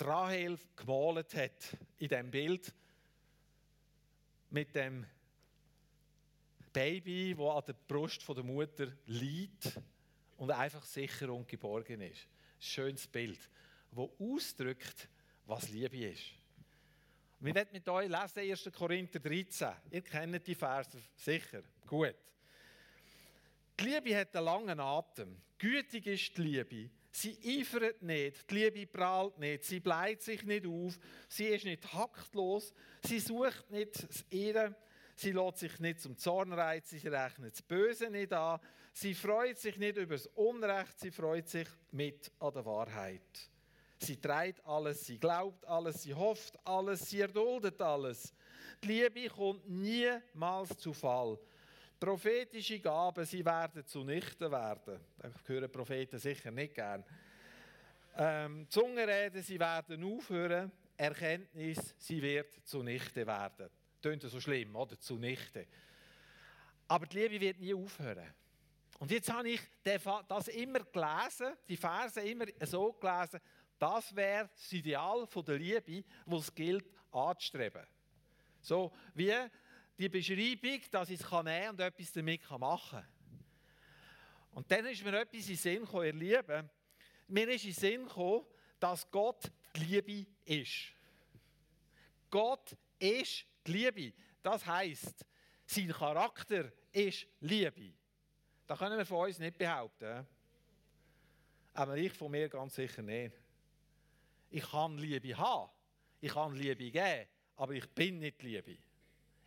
Rahel 0.00 0.58
gemalt 0.74 1.34
hat 1.34 1.76
in 1.98 2.08
dem 2.08 2.30
Bild 2.30 2.72
mit 4.48 4.74
dem 4.74 5.06
Baby, 6.72 7.34
das 7.36 7.46
an 7.46 7.62
der 7.66 7.72
Brust 7.86 8.26
der 8.26 8.42
Mutter 8.42 8.92
liegt 9.06 9.78
und 10.38 10.50
einfach 10.50 10.84
sicher 10.84 11.32
und 11.32 11.46
geborgen 11.46 12.00
ist. 12.00 12.22
Ein 12.22 12.62
schönes 12.62 13.06
Bild, 13.06 13.50
das 13.92 14.08
ausdrückt, 14.18 15.08
was 15.46 15.68
Liebe 15.68 15.98
ist. 16.06 16.39
Wir 17.42 17.54
werden 17.54 17.70
mit 17.72 17.88
euch 17.88 18.06
lesen 18.06 18.50
1. 18.50 18.70
Korinther 18.70 19.18
13. 19.18 19.68
Ihr 19.90 20.02
kennt 20.02 20.46
die 20.46 20.54
Verse 20.54 20.98
sicher. 21.16 21.62
Gut. 21.86 22.14
Die 23.78 23.84
Liebe 23.84 24.14
hat 24.14 24.36
einen 24.36 24.44
langen 24.44 24.78
Atem. 24.78 25.40
Gütig 25.56 26.06
ist 26.06 26.36
die 26.36 26.42
Liebe. 26.42 26.90
Sie 27.12 27.38
eifert 27.42 28.02
nicht, 28.02 28.48
die 28.50 28.54
Liebe 28.54 28.86
prahlt 28.86 29.38
nicht, 29.38 29.64
sie 29.64 29.80
bleibt 29.80 30.22
sich 30.22 30.44
nicht 30.44 30.64
auf, 30.64 30.96
sie 31.28 31.46
ist 31.46 31.64
nicht 31.64 31.92
haktlos, 31.92 32.72
sie 33.04 33.18
sucht 33.18 33.68
nicht 33.70 34.08
das 34.08 34.24
Ihre, 34.30 34.76
sie 35.16 35.32
lässt 35.32 35.58
sich 35.58 35.80
nicht 35.80 36.00
zum 36.00 36.16
Zorn 36.16 36.52
reizen, 36.52 37.00
sie 37.00 37.08
rechnet 37.08 37.54
das 37.54 37.62
Böse 37.62 38.10
nicht 38.10 38.32
an, 38.32 38.60
sie 38.92 39.14
freut 39.14 39.58
sich 39.58 39.76
nicht 39.76 39.96
über 39.96 40.14
das 40.14 40.26
Unrecht, 40.28 41.00
sie 41.00 41.10
freut 41.10 41.48
sich 41.48 41.66
mit 41.90 42.30
an 42.38 42.52
der 42.54 42.64
Wahrheit. 42.64 43.50
Sie 44.02 44.16
trägt 44.16 44.64
alles, 44.66 45.04
sie 45.04 45.18
glaubt 45.18 45.66
alles, 45.66 46.02
sie 46.02 46.14
hofft 46.14 46.58
alles, 46.66 47.10
sie 47.10 47.20
erduldet 47.20 47.80
alles. 47.82 48.32
Die 48.82 48.88
Liebe 48.88 49.28
kommt 49.28 49.68
niemals 49.68 50.76
zu 50.78 50.94
Fall. 50.94 51.38
Prophetische 51.98 52.80
Gaben, 52.80 53.26
sie 53.26 53.44
werden 53.44 53.86
zunichte 53.86 54.50
werden. 54.50 55.00
Da 55.18 55.30
hören 55.46 55.70
Propheten 55.70 56.18
sicher 56.18 56.50
nicht 56.50 56.74
gern. 56.74 57.04
Ähm, 58.16 58.66
Zungenreden, 58.70 59.42
sie 59.42 59.60
werden 59.60 60.02
aufhören. 60.02 60.72
Erkenntnis, 60.96 61.94
sie 61.98 62.22
wird 62.22 62.66
zunichte 62.66 63.26
werden. 63.26 63.68
Tönt 64.00 64.22
so 64.22 64.40
schlimm, 64.40 64.76
oder? 64.76 64.98
Zunichte. 64.98 65.66
Aber 66.88 67.04
die 67.06 67.18
Liebe 67.18 67.38
wird 67.38 67.60
nie 67.60 67.74
aufhören. 67.74 68.32
Und 68.98 69.10
jetzt 69.10 69.30
habe 69.32 69.50
ich 69.50 69.60
das 69.82 70.48
immer 70.48 70.80
gelesen, 70.80 71.54
die 71.68 71.76
Verse 71.76 72.20
immer 72.20 72.46
so 72.64 72.92
gelesen, 72.92 73.40
das 73.80 74.14
wäre 74.14 74.50
das 74.54 74.72
Ideal 74.72 75.26
der 75.26 75.58
Liebe, 75.58 76.04
das 76.26 76.42
es 76.42 76.54
gilt 76.54 76.84
anzustreben. 77.10 77.86
So 78.60 78.92
wie 79.14 79.34
die 79.98 80.08
Beschreibung, 80.08 80.80
dass 80.90 81.08
ich 81.08 81.18
es 81.20 81.30
nehmen 81.30 81.44
kann 81.44 81.70
und 81.70 81.80
etwas 81.80 82.12
damit 82.12 82.50
machen 82.50 83.00
kann. 83.00 83.08
Und 84.52 84.70
dann 84.70 84.84
ist 84.84 85.02
mir 85.02 85.18
etwas 85.18 85.40
in 85.40 85.46
den 85.46 85.56
Sinn 85.56 85.80
gekommen, 85.80 86.04
ihr 86.04 86.12
Lieben. 86.12 86.70
Mir 87.28 87.48
ist 87.48 87.64
in 87.64 87.70
den 87.70 87.80
Sinn 87.80 88.04
gekommen, 88.06 88.44
dass 88.78 89.10
Gott 89.10 89.50
die 89.74 89.80
Liebe 89.84 90.26
ist. 90.44 90.92
Gott 92.30 92.76
ist 92.98 93.46
die 93.66 93.72
Liebe. 93.72 94.12
Das 94.42 94.66
heisst, 94.66 95.24
sein 95.64 95.88
Charakter 95.88 96.70
ist 96.92 97.26
Liebe. 97.40 97.94
Das 98.66 98.78
können 98.78 98.98
wir 98.98 99.06
von 99.06 99.26
uns 99.26 99.38
nicht 99.38 99.56
behaupten. 99.56 100.26
Aber 101.72 101.96
ich 101.96 102.12
von 102.12 102.30
mir 102.30 102.48
ganz 102.50 102.74
sicher 102.74 103.00
nicht. 103.00 103.32
Ich 104.50 104.68
kann 104.68 104.98
Liebe 104.98 105.36
haben, 105.36 105.70
ich 106.20 106.32
kann 106.32 106.54
Liebe 106.54 106.90
geben, 106.90 107.28
aber 107.56 107.72
ich 107.74 107.88
bin 107.90 108.18
nicht 108.18 108.42
Liebe. 108.42 108.76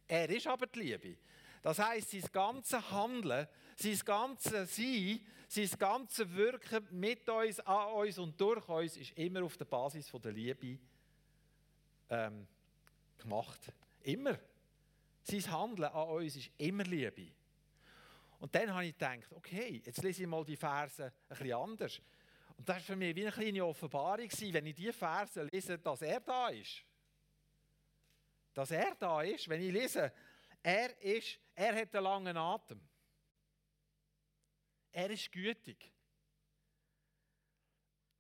Er 0.07 0.29
ist 0.29 0.47
aber 0.47 0.67
die 0.67 0.79
Liebe. 0.79 1.17
Das 1.61 1.79
heißt, 1.79 2.11
sein 2.11 2.23
ganzes 2.31 2.91
Handeln, 2.91 3.47
sein 3.75 3.99
ganzes 4.05 4.75
Sein, 4.75 5.19
sein 5.47 5.69
ganzes 5.77 6.29
Wirken 6.33 6.87
mit 6.91 7.27
uns, 7.29 7.59
an 7.61 7.93
uns 7.93 8.17
und 8.17 8.39
durch 8.39 8.67
uns 8.67 8.97
ist 8.97 9.17
immer 9.17 9.43
auf 9.43 9.57
der 9.57 9.65
Basis 9.65 10.11
der 10.11 10.31
Liebe 10.31 10.77
ähm, 12.09 12.47
gemacht. 13.17 13.59
Immer. 14.03 14.37
Sein 15.23 15.51
Handeln 15.51 15.89
an 15.89 16.07
uns 16.09 16.35
ist 16.35 16.51
immer 16.57 16.83
Liebe. 16.83 17.31
Und 18.39 18.53
dann 18.53 18.73
habe 18.73 18.85
ich 18.85 18.93
gedacht, 18.93 19.31
okay, 19.31 19.81
jetzt 19.85 20.03
lese 20.03 20.23
ich 20.23 20.27
mal 20.27 20.43
die 20.43 20.57
Verse 20.57 21.05
ein 21.05 21.11
bisschen 21.29 21.53
anders. 21.53 22.01
Und 22.57 22.69
das 22.69 22.77
war 22.77 22.81
für 22.81 22.95
mich 22.95 23.15
wie 23.15 23.23
eine 23.23 23.31
kleine 23.31 23.65
Offenbarung, 23.65 24.29
wenn 24.29 24.65
ich 24.65 24.75
diese 24.75 24.93
Verse 24.93 25.43
lese, 25.43 25.79
dass 25.79 26.01
er 26.01 26.19
da 26.19 26.49
ist 26.49 26.85
dass 28.53 28.71
er 28.71 28.95
da 28.95 29.21
ist, 29.21 29.49
wenn 29.49 29.61
ich 29.61 29.71
lese, 29.71 30.13
er, 30.61 30.97
ist, 31.01 31.39
er 31.55 31.75
hat 31.75 31.95
einen 31.95 32.03
langen 32.03 32.37
Atem. 32.37 32.81
Er 34.91 35.09
ist 35.09 35.31
gütig. 35.31 35.91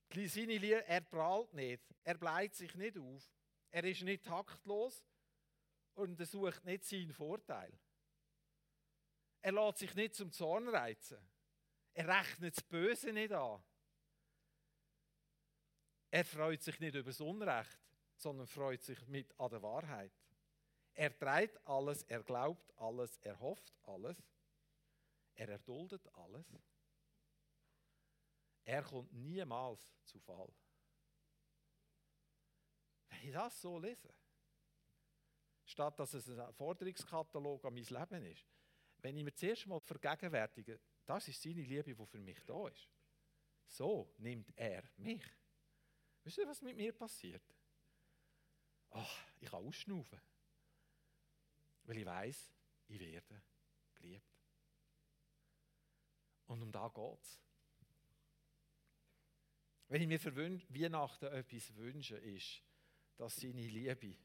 Seine 0.09 0.57
Liebe, 0.57 0.85
er 0.85 1.01
prahlt 1.01 1.53
nicht, 1.53 1.83
er 2.03 2.17
bleibt 2.17 2.55
sich 2.55 2.75
nicht 2.75 2.97
auf, 2.97 3.23
er 3.71 3.83
ist 3.83 4.03
nicht 4.03 4.23
taktlos 4.23 5.03
und 5.95 6.19
er 6.19 6.25
sucht 6.25 6.63
nicht 6.65 6.83
seinen 6.83 7.13
Vorteil. 7.13 7.79
Er 9.41 9.51
lässt 9.51 9.79
sich 9.79 9.93
nicht 9.95 10.15
zum 10.15 10.31
Zorn 10.31 10.67
reizen. 10.69 11.17
Er 11.93 12.07
rechnet 12.07 12.57
das 12.57 12.63
Böse 12.63 13.11
nicht 13.11 13.31
an. 13.31 13.63
Er 16.13 16.25
freut 16.25 16.61
sich 16.61 16.79
nicht 16.79 16.93
über 16.93 17.09
das 17.09 17.19
Unrecht, 17.21 17.79
sondern 18.17 18.45
freut 18.45 18.83
sich 18.83 19.03
mit 19.07 19.33
an 19.39 19.49
der 19.49 19.63
Wahrheit. 19.63 20.11
Er 20.93 21.17
trägt 21.17 21.59
alles, 21.67 22.03
er 22.03 22.21
glaubt 22.21 22.71
alles, 22.77 23.17
er 23.23 23.39
hofft 23.39 23.73
alles, 23.81 24.15
er 25.33 25.49
erduldet 25.49 26.07
alles. 26.13 26.45
Er 28.63 28.83
kommt 28.83 29.11
niemals 29.11 29.91
zu 30.03 30.19
Fall. 30.19 30.53
Wenn 33.09 33.23
ich 33.23 33.33
das 33.33 33.59
so 33.59 33.79
lese, 33.79 34.13
statt 35.65 35.99
dass 35.99 36.13
es 36.13 36.29
ein 36.29 36.53
Forderungskatalog 36.53 37.65
an 37.65 37.73
mein 37.73 37.85
Leben 37.85 38.23
ist, 38.25 38.45
wenn 38.99 39.17
ich 39.17 39.23
mir 39.23 39.33
zuerst 39.33 39.65
mal 39.65 39.79
vergegenwärtige, 39.79 40.79
das 41.07 41.27
ist 41.27 41.41
seine 41.41 41.63
Liebe, 41.63 41.95
die 41.95 42.05
für 42.05 42.19
mich 42.19 42.45
da 42.45 42.67
ist. 42.67 42.87
So 43.65 44.13
nimmt 44.19 44.55
er 44.55 44.83
mich. 44.97 45.23
Wisst 46.23 46.37
ihr, 46.37 46.47
was 46.47 46.61
mit 46.61 46.77
mir 46.77 46.93
passiert? 46.93 47.43
Ach, 48.91 49.25
ich 49.39 49.49
kann 49.49 49.65
ausschnaufen. 49.65 50.19
Weil 51.83 51.97
ich 51.97 52.05
weiß, 52.05 52.51
ich 52.87 52.99
werde 52.99 53.41
geliebt. 53.95 54.25
Und 56.47 56.61
um 56.61 56.71
da 56.71 56.87
geht 56.87 57.21
es. 57.21 57.39
Wenn 59.87 60.01
ich 60.01 60.07
mir 60.07 60.19
für 60.19 60.35
Weihnachten 60.35 61.25
etwas 61.25 61.75
wünsche, 61.75 62.17
ist, 62.17 62.63
dass 63.17 63.35
seine 63.35 63.67
Liebe 63.67 64.15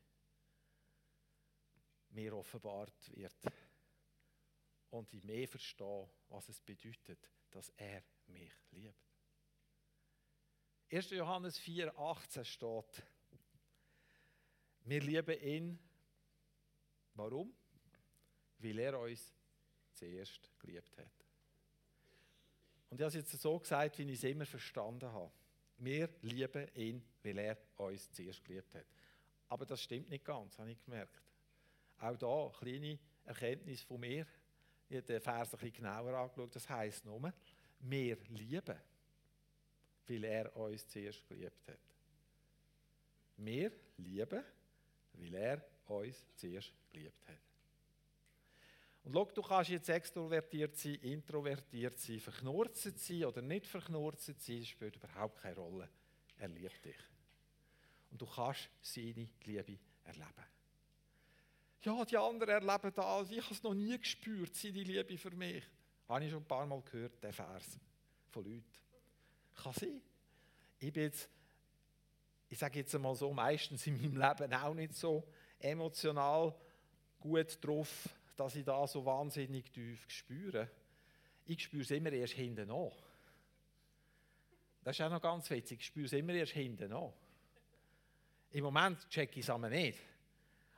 mir 2.10 2.36
offenbart 2.36 3.16
wird. 3.16 3.36
Und 4.90 5.12
ich 5.12 5.22
mehr 5.24 5.48
verstehe, 5.48 6.08
was 6.28 6.48
es 6.48 6.60
bedeutet, 6.60 7.30
dass 7.50 7.68
er 7.76 8.02
mich 8.26 8.52
liebt. 8.70 9.07
1. 10.90 11.10
Johannes 11.10 11.58
4, 11.58 11.98
18 11.98 12.44
steht, 12.44 13.02
wir 14.84 15.00
lieben 15.00 15.40
ihn 15.40 15.78
Warum? 17.18 17.52
Weil 18.60 18.78
er 18.78 18.98
uns 18.98 19.34
zuerst 19.92 20.48
geliebt 20.60 20.96
hat. 20.96 21.26
Und 22.88 23.00
ich 23.00 23.04
habe 23.04 23.08
es 23.08 23.14
jetzt 23.14 23.32
so 23.32 23.58
gesagt, 23.58 23.98
wie 23.98 24.04
ich 24.04 24.18
es 24.18 24.24
immer 24.24 24.46
verstanden 24.46 25.12
habe. 25.12 25.32
Wir 25.78 26.08
lieben 26.22 26.68
ihn, 26.74 27.04
weil 27.24 27.38
er 27.38 27.58
uns 27.76 28.10
zuerst 28.12 28.44
geliebt 28.44 28.72
hat. 28.72 28.86
Aber 29.48 29.66
das 29.66 29.82
stimmt 29.82 30.08
nicht 30.08 30.24
ganz, 30.24 30.56
habe 30.58 30.70
ich 30.70 30.84
gemerkt. 30.84 31.20
Auch 31.98 32.16
da 32.16 32.46
eine 32.46 32.52
kleine 32.52 32.98
Erkenntnis 33.24 33.82
von 33.82 33.98
mir. 33.98 34.26
Ich 34.88 34.96
habe 34.96 35.06
den 35.06 35.20
Vers 35.20 35.52
ein 35.52 35.58
bisschen 35.58 35.72
genauer 35.72 36.14
angeschaut. 36.14 36.54
Das 36.54 36.68
heisst 36.68 37.04
nur, 37.04 37.32
wir 37.80 38.16
lieben, 38.28 38.78
weil 40.08 40.24
er 40.24 40.56
uns 40.56 40.86
zuerst 40.88 41.26
geliebt 41.28 41.68
hat. 41.68 41.78
Wir 43.36 43.72
lieben, 43.98 44.42
weil 45.12 45.34
er 45.34 45.64
uns 45.86 46.26
zuerst 46.34 46.72
geliebt 46.90 47.28
hat. 47.28 47.38
Und 49.04 49.14
schau, 49.14 49.24
du 49.24 49.42
kannst 49.42 49.70
jetzt 49.70 49.88
extrovertiert 49.88 50.76
sein, 50.76 50.96
introvertiert 50.96 51.98
sein, 51.98 52.20
verknurzt 52.20 52.98
sein 52.98 53.24
oder 53.24 53.40
nicht 53.40 53.66
verknurzt 53.66 54.26
sein, 54.26 54.58
das 54.58 54.68
spielt 54.68 54.96
überhaupt 54.96 55.40
keine 55.40 55.56
Rolle. 55.56 55.88
Er 56.36 56.48
liebt 56.48 56.84
dich. 56.84 56.96
Und 58.10 58.20
du 58.20 58.26
kannst 58.26 58.68
seine 58.82 59.28
Liebe 59.44 59.78
erleben. 60.04 60.44
Ja, 61.82 62.04
die 62.04 62.16
anderen 62.16 62.50
erleben 62.50 62.92
das. 62.94 63.30
Ich 63.30 63.42
habe 63.42 63.54
es 63.54 63.62
noch 63.62 63.74
nie 63.74 63.98
gespürt, 63.98 64.54
seine 64.54 64.82
Liebe 64.82 65.16
für 65.16 65.30
mich. 65.30 65.64
Habe 66.08 66.24
ich 66.24 66.30
schon 66.30 66.42
ein 66.42 66.48
paar 66.48 66.66
Mal 66.66 66.82
gehört, 66.82 67.22
den 67.22 67.32
Vers 67.32 67.78
von 68.30 68.44
Leuten. 68.44 68.64
Kann 69.62 69.72
sein. 69.72 70.00
Ich 70.78 70.92
bin 70.92 71.04
jetzt, 71.04 71.28
ich 72.48 72.58
sage 72.58 72.78
jetzt 72.78 72.94
einmal 72.94 73.14
so, 73.14 73.32
meistens 73.32 73.86
in 73.86 74.00
meinem 74.00 74.16
Leben 74.16 74.54
auch 74.54 74.74
nicht 74.74 74.94
so 74.94 75.26
emotional 75.58 76.54
gut 77.20 77.58
drauf, 77.60 78.08
dass 78.36 78.54
ich 78.54 78.64
da 78.64 78.86
so 78.86 79.04
wahnsinnig 79.04 79.70
tief 79.72 80.04
spüre. 80.08 80.70
Ich 81.46 81.64
spüre 81.64 81.82
es 81.82 81.90
immer 81.90 82.12
erst 82.12 82.34
hinten 82.34 82.70
an. 82.70 82.92
Das 84.84 84.96
ist 84.96 85.04
auch 85.04 85.10
noch 85.10 85.20
ganz 85.20 85.50
witzig. 85.50 85.80
Ich 85.80 85.86
spüre 85.86 86.06
es 86.06 86.12
immer 86.12 86.32
erst 86.32 86.52
hinten 86.52 86.92
an. 86.92 87.12
Im 88.52 88.64
Moment 88.64 89.08
checke 89.10 89.40
ich 89.40 89.44
es 89.44 89.50
aber 89.50 89.68
nicht. 89.68 89.98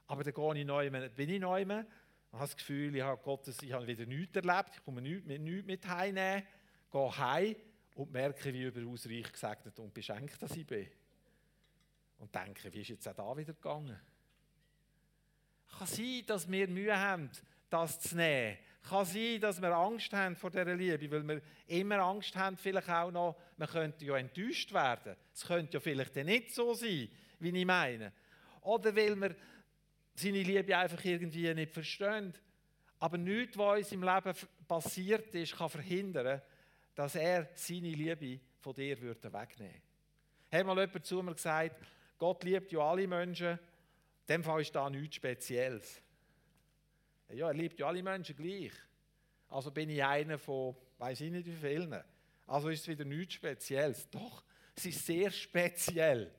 Aber 0.06 0.25
dann 0.25 0.32
gehe 0.32 0.60
ich 0.60 0.66
neu, 0.66 0.90
bin 0.90 1.28
ich 1.28 1.40
neu, 1.40 1.64
habe 1.66 1.87
das 2.32 2.56
Gefühl, 2.56 2.96
ich 2.96 3.02
habe, 3.02 3.20
Gottes, 3.22 3.62
ich 3.62 3.72
habe 3.72 3.87
wieder 3.87 4.06
nichts 4.06 4.34
erlebt, 4.34 4.70
ich 4.75 4.84
komme 4.84 5.02
nichts 5.02 5.26
mit, 5.26 5.40
nichts 5.40 5.66
mit 5.66 5.87
heimnehmen, 5.87 6.46
gehe 6.90 7.18
heim 7.18 7.56
und 8.00 8.12
merke, 8.12 8.52
wie 8.52 8.62
überaus 8.62 9.07
reich 9.07 9.30
gesegnet 9.30 9.78
und 9.78 9.92
beschenkt 9.92 10.40
dass 10.42 10.57
ich 10.57 10.66
bin. 10.66 10.88
Und 12.19 12.35
denke, 12.35 12.73
wie 12.73 12.80
ist 12.80 12.88
jetzt 12.88 13.09
auch 13.09 13.14
da 13.14 13.37
wieder 13.37 13.52
gegangen? 13.52 13.99
Kann 15.78 15.87
sein, 15.87 16.23
dass 16.26 16.50
wir 16.50 16.69
Mühe 16.69 16.99
haben, 16.99 17.30
das 17.69 18.00
zu 18.00 18.16
nehmen. 18.16 18.59
Kann 18.83 19.04
sein, 19.04 19.40
dass 19.40 19.61
wir 19.61 19.71
Angst 19.71 20.12
haben 20.12 20.35
vor 20.35 20.50
dieser 20.50 20.75
Liebe, 20.75 21.11
weil 21.11 21.28
wir 21.28 21.42
immer 21.66 21.99
Angst 21.99 22.35
haben, 22.35 22.57
vielleicht 22.57 22.88
auch 22.88 23.11
noch, 23.11 23.37
man 23.57 23.69
könnte 23.69 24.04
ja 24.04 24.16
enttäuscht 24.16 24.73
werden. 24.73 25.16
Es 25.33 25.47
könnte 25.47 25.75
ja 25.75 25.80
vielleicht 25.80 26.16
nicht 26.16 26.54
so 26.54 26.75
sein, 26.75 27.09
wie 27.38 27.59
ich 27.61 27.66
meine. 27.66 28.12
Oder 28.62 28.97
weil 28.97 29.14
wir 29.16 29.37
seine 30.14 30.42
Liebe 30.42 30.76
einfach 30.76 31.04
irgendwie 31.04 31.52
nicht 31.54 31.73
verstehen. 31.73 32.35
Aber 32.99 33.16
nichts, 33.16 33.57
was 33.57 33.78
uns 33.78 33.92
im 33.92 34.02
Leben 34.02 34.35
passiert 34.66 35.35
ist, 35.35 35.57
kann 35.57 35.71
verhindern, 35.71 36.42
dass 36.94 37.14
er 37.14 37.49
seine 37.54 37.90
Liebe 37.90 38.40
von 38.59 38.75
dir 38.75 39.00
würde 39.00 39.32
wegnehmen 39.32 39.75
würde. 39.75 40.59
Hat 40.59 40.66
mal 40.66 40.78
jemand 40.78 41.06
zu 41.06 41.23
mir 41.23 41.35
gesagt, 41.35 41.76
Gott 42.18 42.44
liebt 42.44 42.73
ja 42.73 42.80
alle 42.80 43.06
Menschen, 43.06 43.52
in 43.52 43.59
dem 44.28 44.44
Fall 44.44 44.61
ist 44.61 44.75
da 44.75 44.90
nichts 44.90 45.16
Spezielles. 45.16 46.02
Ja, 47.30 47.49
er 47.49 47.54
liebt 47.54 47.78
ja 47.78 47.87
alle 47.87 48.02
Menschen 48.02 48.37
gleich. 48.37 48.73
Also 49.49 49.70
bin 49.70 49.90
ich 49.90 50.02
einer 50.04 50.38
von, 50.38 50.76
weiß 50.99 51.20
ich 51.23 51.30
nicht 51.30 51.47
wie 51.47 51.56
vielen. 51.56 52.02
Also 52.47 52.68
ist 52.68 52.80
es 52.80 52.88
wieder 52.88 53.04
nichts 53.04 53.35
Spezielles. 53.35 54.09
Doch, 54.11 54.44
es 54.75 54.87
ist 54.87 55.06
sehr 55.06 55.30
speziell. 55.30 56.32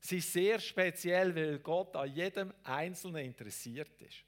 Es 0.00 0.12
ist 0.12 0.32
sehr 0.32 0.58
speziell, 0.58 1.34
weil 1.34 1.58
Gott 1.60 1.96
an 1.96 2.12
jedem 2.12 2.52
Einzelnen 2.62 3.24
interessiert 3.24 4.02
ist. 4.02 4.24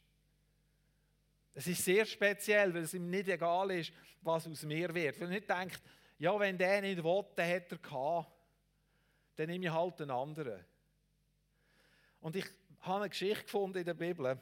Es 1.58 1.66
ist 1.66 1.82
sehr 1.82 2.04
speziell, 2.04 2.74
weil 2.74 2.82
es 2.82 2.92
ihm 2.92 3.08
nicht 3.08 3.28
egal 3.28 3.70
ist, 3.70 3.90
was 4.20 4.46
aus 4.46 4.62
mir 4.64 4.94
wird. 4.94 5.18
Weil 5.18 5.28
er 5.28 5.34
nicht 5.34 5.48
denkt, 5.48 5.82
ja, 6.18 6.38
wenn 6.38 6.58
der 6.58 6.82
nicht 6.82 6.98
dann 6.98 7.50
hat 7.50 7.72
er 7.72 7.78
gehabt. 7.78 8.30
Dann 9.36 9.48
nehme 9.48 9.64
ich 9.64 9.72
halt 9.72 10.02
einen 10.02 10.10
anderen. 10.10 10.62
Und 12.20 12.36
ich 12.36 12.44
habe 12.80 13.00
eine 13.00 13.08
Geschichte 13.08 13.44
gefunden 13.44 13.78
in 13.78 13.86
der 13.86 13.94
Bibel. 13.94 14.38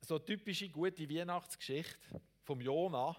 So 0.00 0.16
eine 0.16 0.24
typische 0.24 0.68
gute 0.70 1.08
Weihnachtsgeschichte 1.08 2.20
vom 2.42 2.60
Jonah. 2.60 3.16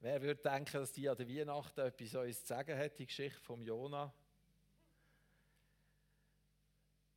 Wer 0.00 0.22
würde 0.22 0.40
denken, 0.40 0.72
dass 0.72 0.92
die 0.92 1.06
an 1.06 1.18
der 1.18 1.28
Weihnachten 1.28 1.80
etwas 1.80 2.14
uns 2.14 2.40
zu 2.40 2.46
sagen 2.46 2.78
hat, 2.78 2.98
die 2.98 3.06
Geschichte 3.06 3.40
vom 3.42 3.60
Jona? 3.60 4.10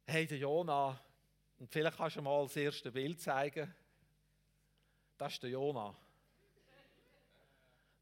Hey, 0.06 0.28
der 0.28 0.40
Jona, 0.40 1.02
und 1.60 1.72
vielleicht 1.72 1.98
kannst 1.98 2.18
du 2.18 2.22
mal 2.22 2.44
das 2.44 2.56
erste 2.56 2.92
Bild 2.92 3.22
zeigen. 3.22 3.74
Das 5.18 5.34
ist 5.34 5.44
der 5.44 5.50
Jona. 5.50 5.96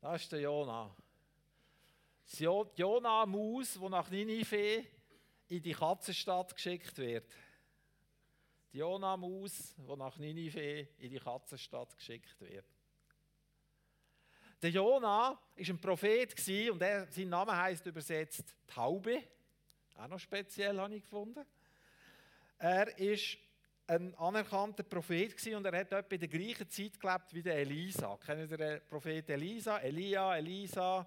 Das 0.01 0.21
ist 0.21 0.31
der 0.31 0.41
Jona. 0.41 0.95
Die 2.39 2.43
Jona-Maus, 2.43 3.73
die 3.73 3.89
nach 3.89 4.09
Ninive 4.09 4.85
in 5.47 5.61
die 5.61 5.73
Katzenstadt 5.73 6.55
geschickt 6.55 6.97
wird. 6.97 7.31
Die 8.71 8.79
Jona-Maus, 8.79 9.75
die 9.77 9.95
nach 9.95 10.17
Ninive 10.17 10.87
in 10.97 11.09
die 11.11 11.19
Katzenstadt 11.19 11.95
geschickt 11.95 12.41
wird. 12.41 12.65
Der 14.61 14.71
Jona 14.71 15.37
ist 15.55 15.69
ein 15.69 15.79
Prophet 15.79 16.33
und 16.71 16.81
er, 16.81 17.05
sein 17.11 17.29
Name 17.29 17.55
heißt 17.55 17.85
übersetzt 17.85 18.55
Taube. 18.65 19.21
Auch 19.95 20.07
noch 20.07 20.19
speziell 20.19 20.79
habe 20.79 20.95
ich 20.95 21.03
gefunden. 21.03 21.45
Er 22.57 22.97
ist 22.97 23.37
ein 23.87 24.15
anerkannter 24.15 24.83
Prophet 24.83 25.35
und 25.47 25.65
er 25.65 25.79
hat 25.79 25.91
etwa 25.91 26.13
in 26.15 26.19
der 26.19 26.29
gleichen 26.29 26.69
Zeit 26.69 26.99
gelebt 26.99 27.33
wie 27.33 27.41
der 27.41 27.55
Elisa. 27.57 28.17
Kennen 28.17 28.47
Sie 28.47 28.57
den 28.57 28.81
Prophet 28.89 29.29
Elisa? 29.29 29.77
Elia, 29.79 30.37
Elisa, 30.37 31.05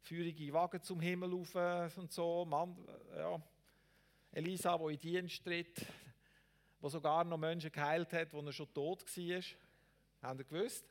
feurige 0.00 0.52
Wagen 0.52 0.82
zum 0.82 1.00
Himmel 1.00 1.32
rauf 1.32 1.96
und 1.96 2.12
so. 2.12 2.44
Mann, 2.44 2.76
ja. 3.16 3.40
Elisa, 4.32 4.76
der 4.76 4.88
in 4.88 4.98
Dienst 4.98 5.44
tritt, 5.44 5.86
der 6.82 6.90
sogar 6.90 7.24
noch 7.24 7.38
Menschen 7.38 7.70
geheilt 7.70 8.12
hat, 8.12 8.32
wo 8.32 8.40
er 8.40 8.52
schon 8.52 8.72
tot 8.74 9.04
war. 9.04 9.42
Habt 10.22 10.40
ihr 10.40 10.44
gewusst? 10.44 10.84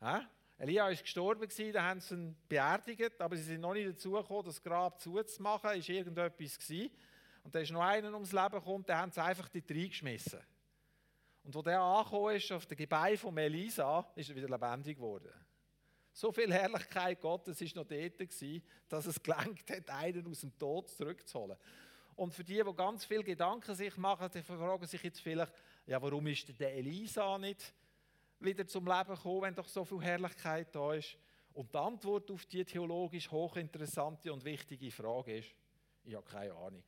Hä? 0.00 0.20
Elia 0.58 0.88
ist 0.88 1.02
gestorben, 1.02 1.48
da 1.72 1.82
haben 1.84 2.00
sie 2.00 2.14
ihn 2.14 2.36
beerdigt, 2.48 3.20
aber 3.20 3.36
sie 3.36 3.44
sind 3.44 3.60
noch 3.60 3.74
nicht 3.74 3.88
dazu 3.88 4.10
gekommen, 4.10 4.44
das 4.44 4.60
Grab 4.60 5.00
zuzumachen. 5.00 5.70
Es 5.78 5.88
war 5.88 5.94
irgendetwas. 5.94 6.58
Gewesen. 6.58 6.90
Und 7.48 7.54
da 7.54 7.60
ist 7.60 7.70
noch 7.70 7.80
einer 7.80 8.12
ums 8.12 8.32
Leben 8.32 8.50
gekommen, 8.50 8.84
den 8.84 8.94
haben 8.94 9.10
sie 9.10 9.22
einfach 9.22 9.48
dort 9.48 9.70
reingeschmissen. 9.70 10.40
Und 11.44 11.54
wo 11.54 11.62
der 11.62 11.80
angekommen 11.80 12.36
ist, 12.36 12.52
auf 12.52 12.66
dem 12.66 12.76
Gebein 12.76 13.16
von 13.16 13.38
Elisa, 13.38 14.06
ist 14.16 14.28
er 14.28 14.36
wieder 14.36 14.50
lebendig 14.50 14.98
geworden. 14.98 15.32
So 16.12 16.30
viel 16.30 16.52
Herrlichkeit 16.52 17.18
Gottes 17.22 17.58
ist 17.62 17.74
noch 17.74 17.86
dort 17.86 18.18
gewesen, 18.18 18.62
dass 18.90 19.06
es 19.06 19.22
gelangt 19.22 19.70
hat, 19.70 19.88
einen 19.88 20.26
aus 20.26 20.42
dem 20.42 20.58
Tod 20.58 20.90
zurückzuholen. 20.90 21.56
Und 22.16 22.34
für 22.34 22.44
die, 22.44 22.62
die 22.62 22.76
ganz 22.76 23.06
viel 23.06 23.22
Gedanken 23.22 23.74
sich 23.74 23.96
machen, 23.96 24.28
die 24.30 24.42
fragen 24.42 24.86
sich 24.86 25.02
jetzt 25.02 25.22
vielleicht, 25.22 25.54
ja, 25.86 26.02
warum 26.02 26.26
ist 26.26 26.60
der 26.60 26.74
Elisa 26.74 27.38
nicht 27.38 27.72
wieder 28.40 28.66
zum 28.66 28.84
Leben 28.84 29.16
kommen, 29.16 29.40
wenn 29.40 29.54
doch 29.54 29.68
so 29.68 29.86
viel 29.86 30.02
Herrlichkeit 30.02 30.74
da 30.74 30.92
ist? 30.92 31.16
Und 31.54 31.72
die 31.72 31.78
Antwort 31.78 32.30
auf 32.30 32.44
die 32.44 32.66
theologisch 32.66 33.30
hochinteressante 33.30 34.30
und 34.30 34.44
wichtige 34.44 34.90
Frage 34.90 35.38
ist, 35.38 35.54
ich 36.04 36.14
habe 36.14 36.26
keine 36.26 36.52
Ahnung. 36.52 36.82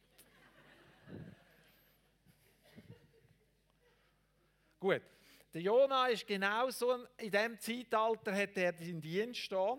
Gut, 4.78 5.02
der 5.52 5.60
Jona 5.60 6.06
ist 6.06 6.26
genau 6.26 6.70
so, 6.70 7.04
in 7.18 7.30
diesem 7.30 7.58
Zeitalter 7.58 8.34
hat 8.34 8.56
er 8.56 8.72
seinen 8.72 9.00
Dienst 9.00 9.52
da. 9.52 9.78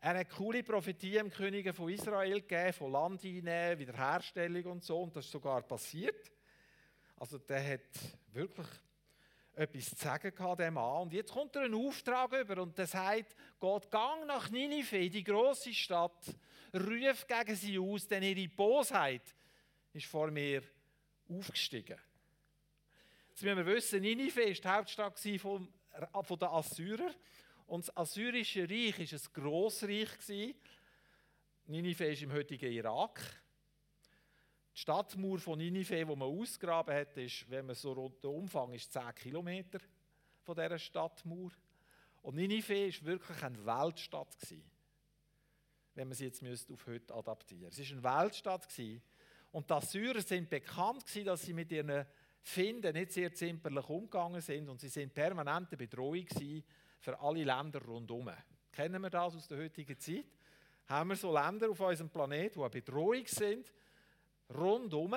Er 0.00 0.18
hat 0.18 0.30
coole 0.30 0.64
Prophetien 0.64 1.26
im 1.26 1.30
Könige 1.30 1.72
von 1.72 1.88
Israel 1.88 2.40
gegeben, 2.40 2.72
von 2.72 2.90
Land 2.90 3.24
einnehmen, 3.24 3.78
Wiederherstellung 3.78 4.64
und 4.64 4.84
so, 4.84 5.02
und 5.02 5.14
das 5.14 5.26
ist 5.26 5.30
sogar 5.30 5.62
passiert. 5.62 6.32
Also 7.16 7.38
der 7.38 7.74
hat 7.74 7.80
wirklich 8.32 8.66
etwas 9.54 9.90
zu 9.90 9.96
sagen 9.96 10.34
gehabt, 10.34 10.60
dem 10.60 10.74
Mann. 10.74 11.02
Und 11.02 11.12
jetzt 11.12 11.32
kommt 11.32 11.54
er 11.54 11.62
einen 11.62 11.74
Auftrag 11.74 12.32
über 12.32 12.62
und 12.62 12.76
der 12.76 12.88
sagt, 12.88 13.36
Gott, 13.60 13.90
gang 13.90 14.26
nach 14.26 14.50
Ninive, 14.50 15.08
die 15.08 15.22
große 15.22 15.72
Stadt, 15.72 16.34
ruf 16.74 17.26
gegen 17.26 17.54
sie 17.54 17.78
aus, 17.78 18.08
denn 18.08 18.24
ihre 18.24 18.48
Bosheit 18.48 19.22
ist 19.92 20.06
vor 20.06 20.30
mir 20.30 20.62
aufgestiegen. 21.28 21.98
Jetzt 23.30 23.42
müssen 23.42 23.56
wir 23.56 23.66
wissen, 23.66 24.00
Ninive 24.02 24.40
war 24.40 24.52
die 24.52 24.68
Hauptstadt 24.68 25.20
von, 25.40 25.68
den 25.90 26.48
Assyrern 26.48 27.14
und 27.66 27.88
das 27.88 27.96
Assyrische 27.96 28.68
Reich 28.68 28.98
war 28.98 29.18
ein 29.18 29.32
Grossreich. 29.32 30.54
Ninive 31.66 32.06
ist 32.06 32.22
im 32.22 32.32
heutigen 32.32 32.70
Irak. 32.70 33.20
Die 34.74 34.80
Stadtmauer 34.80 35.38
von 35.38 35.58
Ninive, 35.58 35.96
die 35.96 36.04
man 36.04 36.22
ausgraben 36.22 36.94
hat, 36.94 37.16
ist, 37.16 37.48
wenn 37.50 37.66
man 37.66 37.74
so 37.74 37.92
rund 37.92 38.22
den 38.22 38.30
Umfang 38.30 38.72
ist, 38.72 38.92
10 38.92 39.14
Kilometer 39.14 39.78
von 40.42 40.54
dieser 40.54 40.78
Stadtmauer. 40.78 41.50
Und 42.22 42.36
Ninive 42.36 42.74
war 42.74 43.06
wirklich 43.06 43.42
eine 43.42 43.64
Weltstadt. 43.64 44.36
Wenn 45.94 46.08
man 46.08 46.16
sie 46.16 46.26
jetzt 46.26 46.42
auf 46.70 46.86
heute 46.86 47.14
adaptieren 47.14 47.64
müsste. 47.64 47.82
Es 47.82 48.02
war 48.02 48.18
eine 48.18 48.24
Weltstadt. 48.24 48.68
Und 49.52 49.68
die 49.68 49.74
Assyrer 49.74 50.20
sind 50.22 50.50
bekannt, 50.50 51.06
gewesen, 51.06 51.26
dass 51.26 51.42
sie 51.42 51.52
mit 51.52 51.70
ihren 51.70 52.06
Finden 52.40 52.92
nicht 52.94 53.12
sehr 53.12 53.32
zimperlich 53.32 53.88
umgegangen 53.88 54.40
sind 54.40 54.68
und 54.68 54.80
sie 54.80 54.88
sind 54.88 55.14
permanente 55.14 55.76
Bedrohung 55.76 56.26
für 56.98 57.20
alle 57.20 57.44
Länder 57.44 57.80
rundherum. 57.84 58.30
Kennen 58.72 59.00
wir 59.00 59.10
das 59.10 59.36
aus 59.36 59.46
der 59.46 59.58
heutigen 59.58 59.98
Zeit? 59.98 60.26
Haben 60.86 61.10
wir 61.10 61.16
so 61.16 61.32
Länder 61.32 61.70
auf 61.70 61.78
unserem 61.78 62.10
Planeten, 62.10 62.54
die 62.54 62.60
eine 62.60 62.70
Bedrohung 62.70 63.26
sind, 63.26 63.72
rundherum, 64.52 65.14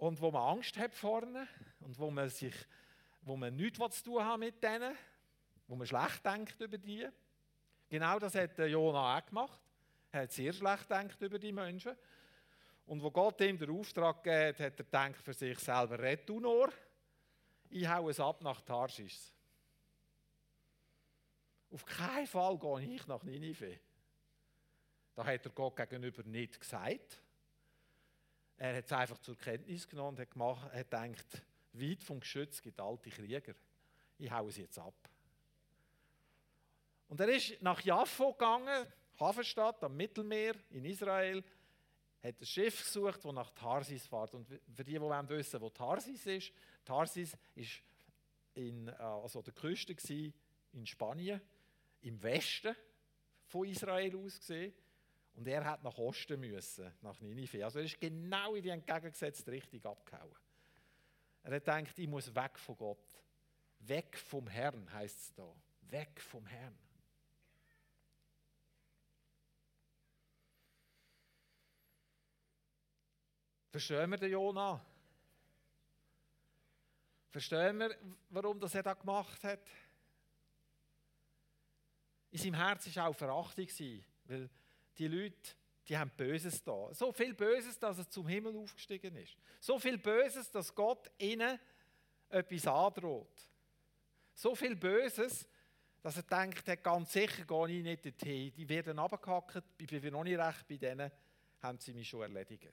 und 0.00 0.18
wo 0.20 0.30
man 0.30 0.56
Angst 0.56 0.78
hat 0.78 0.94
vorne 0.94 1.46
und 1.80 1.98
wo 1.98 2.10
man 2.10 2.30
sich, 2.30 2.54
wo 3.20 3.36
man 3.36 3.54
nichts 3.54 3.98
zu 3.98 4.04
tun 4.04 4.24
hat 4.24 4.40
mit 4.40 4.62
denen, 4.62 4.96
wo 5.68 5.76
man 5.76 5.86
schlecht 5.86 6.24
denkt 6.24 6.58
über 6.58 6.78
die. 6.78 7.06
Genau 7.90 8.18
das 8.18 8.34
hat 8.34 8.56
Jona 8.58 9.18
auch 9.18 9.26
gemacht. 9.26 9.60
Er 10.10 10.22
hat 10.22 10.32
sehr 10.32 10.54
schlecht 10.54 10.88
gedacht 10.88 11.20
über 11.20 11.38
die 11.38 11.52
Menschen. 11.52 11.94
Und 12.86 13.02
wo 13.02 13.10
Gott 13.10 13.40
ihm 13.40 13.58
den 13.58 13.70
Auftrag 13.70 14.22
gegeben 14.22 14.58
hat, 14.58 14.78
hat 14.78 14.94
er 14.94 15.14
für 15.14 15.32
sich 15.32 15.58
selber, 15.58 15.98
red 15.98 16.28
du 16.28 16.40
nur, 16.40 16.72
ich 17.68 17.88
hau 17.88 18.08
es 18.08 18.18
ab 18.18 18.42
nach 18.42 18.60
Tarsis. 18.62 19.32
Auf 21.70 21.84
keinen 21.84 22.26
Fall 22.26 22.58
gehe 22.58 22.94
ich 22.96 23.06
nach 23.06 23.22
Ninive. 23.22 23.78
Da 25.14 25.24
hat 25.24 25.44
er 25.44 25.52
Gott 25.52 25.76
gegenüber 25.76 26.24
nicht 26.24 26.58
gesagt. 26.58 27.22
Er 28.56 28.76
hat 28.76 28.84
es 28.84 28.92
einfach 28.92 29.18
zur 29.18 29.36
Kenntnis 29.36 29.88
genommen 29.88 30.16
und 30.16 30.20
hat, 30.20 30.30
gemacht, 30.32 30.72
hat 30.72 30.90
gedacht, 30.90 31.42
weit 31.72 32.02
vom 32.02 32.20
Geschütz 32.20 32.60
gibt 32.60 32.80
alte 32.80 33.08
Krieger. 33.10 33.54
Ich 34.18 34.30
hau 34.30 34.48
es 34.48 34.56
jetzt 34.56 34.78
ab. 34.78 34.94
Und 37.08 37.20
er 37.20 37.28
ist 37.28 37.60
nach 37.62 37.80
Jaffo 37.80 38.32
gegangen, 38.32 38.86
Hafenstadt 39.18 39.82
am 39.82 39.96
Mittelmeer 39.96 40.54
in 40.70 40.84
Israel, 40.84 41.42
hat 42.22 42.40
ein 42.40 42.46
Schiff 42.46 42.84
gesucht, 42.84 43.24
das 43.24 43.32
nach 43.32 43.50
Tarsis 43.50 44.06
fährt. 44.06 44.34
Und 44.34 44.46
für 44.46 44.84
die, 44.84 44.92
die 44.92 45.00
wissen, 45.00 45.60
wo 45.60 45.70
Tarsis 45.70 46.26
ist, 46.26 46.52
Tarsis 46.84 47.36
in, 48.54 48.88
äh, 48.88 48.92
also 48.92 49.42
der 49.42 49.54
Küste 49.54 49.96
in 50.72 50.86
Spanien, 50.86 51.40
im 52.02 52.22
Westen 52.22 52.74
von 53.46 53.66
Israel 53.66 54.16
aus 54.16 54.38
gesehen. 54.38 54.74
Und 55.34 55.46
er 55.46 55.64
hat 55.64 55.82
nach 55.82 55.96
Osten 55.96 56.40
müssen, 56.40 56.92
nach 57.02 57.20
Ninive. 57.20 57.64
Also 57.64 57.78
er 57.78 57.84
ist 57.84 58.00
genau 58.00 58.54
in 58.54 58.62
die 58.62 58.68
entgegengesetzte 58.68 59.50
Richtung 59.50 59.84
abgehauen. 59.84 60.36
Er 61.42 61.54
hat 61.54 61.64
gedacht, 61.64 61.98
ich 61.98 62.08
muss 62.08 62.34
weg 62.34 62.58
von 62.58 62.76
Gott. 62.76 63.22
Weg 63.80 64.18
vom 64.18 64.46
Herrn 64.46 64.92
heißt 64.92 65.18
es 65.18 65.34
da. 65.34 65.54
Weg 65.82 66.20
vom 66.20 66.46
Herrn. 66.46 66.78
Verstehen 73.70 74.10
wir 74.10 74.18
den 74.18 74.32
Jona? 74.32 74.84
Verstehen 77.30 77.78
wir, 77.78 77.96
warum 78.30 78.58
das 78.58 78.74
er 78.74 78.82
das 78.82 78.98
gemacht 78.98 79.44
hat? 79.44 79.60
In 82.32 82.38
seinem 82.38 82.54
Herz 82.54 82.96
war 82.96 83.08
auch 83.08 83.14
Verachtung, 83.14 83.68
weil 84.24 84.50
die 84.98 85.06
Leute, 85.06 85.54
die 85.86 85.96
haben 85.96 86.10
Böses 86.16 86.62
da. 86.62 86.92
So 86.92 87.12
viel 87.12 87.34
Böses, 87.34 87.78
dass 87.78 87.98
er 87.98 88.08
zum 88.08 88.26
Himmel 88.26 88.56
aufgestiegen 88.56 89.14
ist. 89.16 89.36
So 89.60 89.78
viel 89.78 89.98
Böses, 89.98 90.50
dass 90.50 90.74
Gott 90.74 91.10
ihnen 91.18 91.58
etwas 92.28 92.66
androht. 92.66 93.48
So 94.34 94.54
viel 94.54 94.74
Böses, 94.74 95.48
dass 96.02 96.16
er 96.16 96.22
denkt, 96.22 96.64
ganz 96.82 97.12
sicher 97.12 97.44
gehe 97.44 97.78
ich 97.78 97.82
nicht 97.84 98.04
dorthin. 98.04 98.52
Die 98.54 98.68
werden 98.68 98.98
abgehackt, 98.98 99.62
ich 99.78 99.86
bin 99.86 100.12
noch 100.12 100.24
nicht 100.24 100.38
recht 100.38 100.66
bei 100.66 100.76
denen, 100.76 101.10
haben 101.62 101.78
sie 101.78 101.92
mich 101.92 102.08
schon 102.08 102.22
erledigt. 102.22 102.72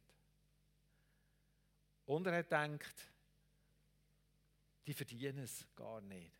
Und 2.07 2.25
er 2.25 2.37
hat 2.37 2.45
gedacht, 2.45 3.11
die 4.87 4.93
verdienen 4.93 5.39
es 5.39 5.65
gar 5.75 5.99
nicht, 6.01 6.31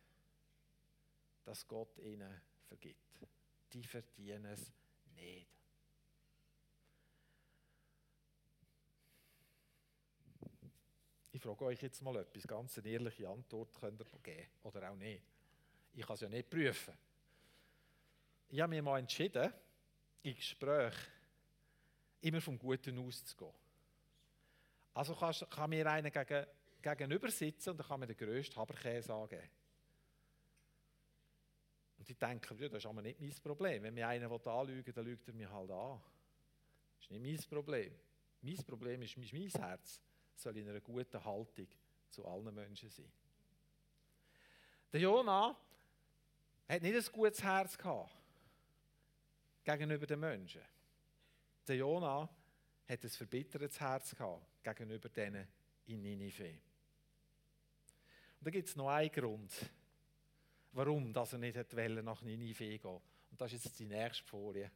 dass 1.44 1.68
Gott 1.68 1.98
ihnen 1.98 2.40
vergibt. 2.66 3.20
Die 3.74 3.84
verdienen 3.84 4.46
es 4.46 4.72
nicht. 5.14 5.46
Ich 11.32 11.42
frage 11.42 11.66
euch 11.66 11.82
jetzt 11.82 12.00
mal 12.00 12.16
etwas, 12.16 12.48
ganz 12.48 12.78
eine 12.78 12.88
ehrliche 12.88 13.28
Antwort 13.28 13.72
könnt 13.78 14.00
ihr 14.00 14.18
geben 14.22 14.48
oder 14.62 14.90
auch 14.90 14.96
nicht. 14.96 15.22
Ich 15.92 16.06
kann 16.06 16.14
es 16.14 16.20
ja 16.22 16.28
nicht 16.30 16.48
prüfen. 16.48 16.94
Ich 18.48 18.60
habe 18.60 18.70
mir 18.70 18.82
mal 18.82 18.98
entschieden, 18.98 19.52
in 20.22 20.34
Gesprächen 20.34 21.12
immer 22.22 22.40
vom 22.40 22.58
Guten 22.58 22.98
auszugehen. 22.98 23.67
Also 24.98 25.14
kann, 25.14 25.32
kann 25.48 25.70
mir 25.70 25.88
einer 25.88 26.10
gegen, 26.10 26.44
gegenüber 26.82 27.30
sitzen 27.30 27.70
und 27.70 27.76
dann 27.76 27.86
kann 27.86 28.00
mir 28.00 28.08
den 28.08 28.16
grössten 28.16 28.56
Haberkäse 28.56 29.14
angeben. 29.14 29.48
Und 31.98 32.10
ich 32.10 32.18
denke, 32.18 32.52
ja, 32.56 32.68
das 32.68 32.78
ist 32.78 32.86
aber 32.86 33.00
nicht 33.00 33.20
mein 33.20 33.30
Problem. 33.30 33.84
Wenn 33.84 33.94
mir 33.94 34.08
einer 34.08 34.28
anlügen 34.48 34.92
dann 34.92 35.04
lügt 35.04 35.28
er 35.28 35.34
mich 35.34 35.48
halt 35.48 35.70
an. 35.70 36.00
Das 36.96 37.04
ist 37.04 37.10
nicht 37.12 37.22
mein 37.22 37.48
Problem. 37.48 37.94
Mein 38.42 38.56
Problem 38.56 39.02
ist, 39.02 39.16
mein 39.16 39.28
Herz 39.28 40.00
soll 40.34 40.56
in 40.56 40.68
einer 40.68 40.80
guten 40.80 41.24
Haltung 41.24 41.68
zu 42.10 42.26
allen 42.26 42.52
Menschen 42.52 42.90
sein. 42.90 43.12
Der 44.92 45.00
Jona 45.00 45.56
hat 46.68 46.82
nicht 46.82 46.96
ein 46.96 47.12
gutes 47.12 47.40
Herz 47.40 47.78
gehabt 47.78 48.10
gegenüber 49.62 50.06
den 50.08 50.18
Menschen. 50.18 50.62
Der 51.68 51.76
Jona 51.76 52.28
hat 52.88 53.04
ein 53.04 53.10
verbittertes 53.10 53.78
Herz 53.78 54.16
gehabt 54.16 54.57
gegenüber 54.74 55.08
denen 55.08 55.46
in 55.86 56.02
Ninive. 56.02 56.50
Und 58.38 58.46
da 58.46 58.50
gibt 58.50 58.68
es 58.68 58.76
noch 58.76 58.88
einen 58.88 59.10
Grund, 59.10 59.52
warum 60.72 61.12
dass 61.12 61.32
er 61.32 61.38
nicht 61.38 61.56
nach 62.04 62.22
Ninive 62.22 62.78
gehen 62.78 63.00
Und 63.30 63.40
das 63.40 63.52
ist 63.52 63.64
jetzt 63.64 63.78
die 63.78 63.86
nächste 63.86 64.24
Folie. 64.24 64.70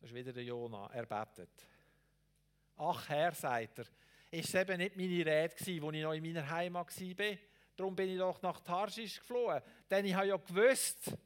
Das 0.00 0.10
ist 0.10 0.16
wieder 0.16 0.32
der 0.32 0.44
Jona. 0.44 0.90
Er 0.92 1.06
betet. 1.06 1.50
Ach 2.76 3.08
Herr, 3.08 3.32
sagt 3.32 3.78
er, 3.78 3.86
ist 4.30 4.48
es 4.48 4.54
eben 4.54 4.78
nicht 4.78 4.96
meine 4.96 5.26
Rede 5.26 5.54
gewesen, 5.54 5.84
als 5.84 5.94
ich 5.94 6.02
noch 6.02 6.12
in 6.12 6.22
meiner 6.22 6.50
Heimat 6.50 7.00
war. 7.00 7.36
Darum 7.76 7.94
bin 7.94 8.10
ich 8.10 8.18
doch 8.18 8.40
nach 8.42 8.60
Tarschisch 8.60 9.20
geflohen. 9.20 9.62
Denn 9.90 10.04
ich 10.04 10.14
habe 10.14 10.26
ja 10.26 10.36
gewusst, 10.36 11.16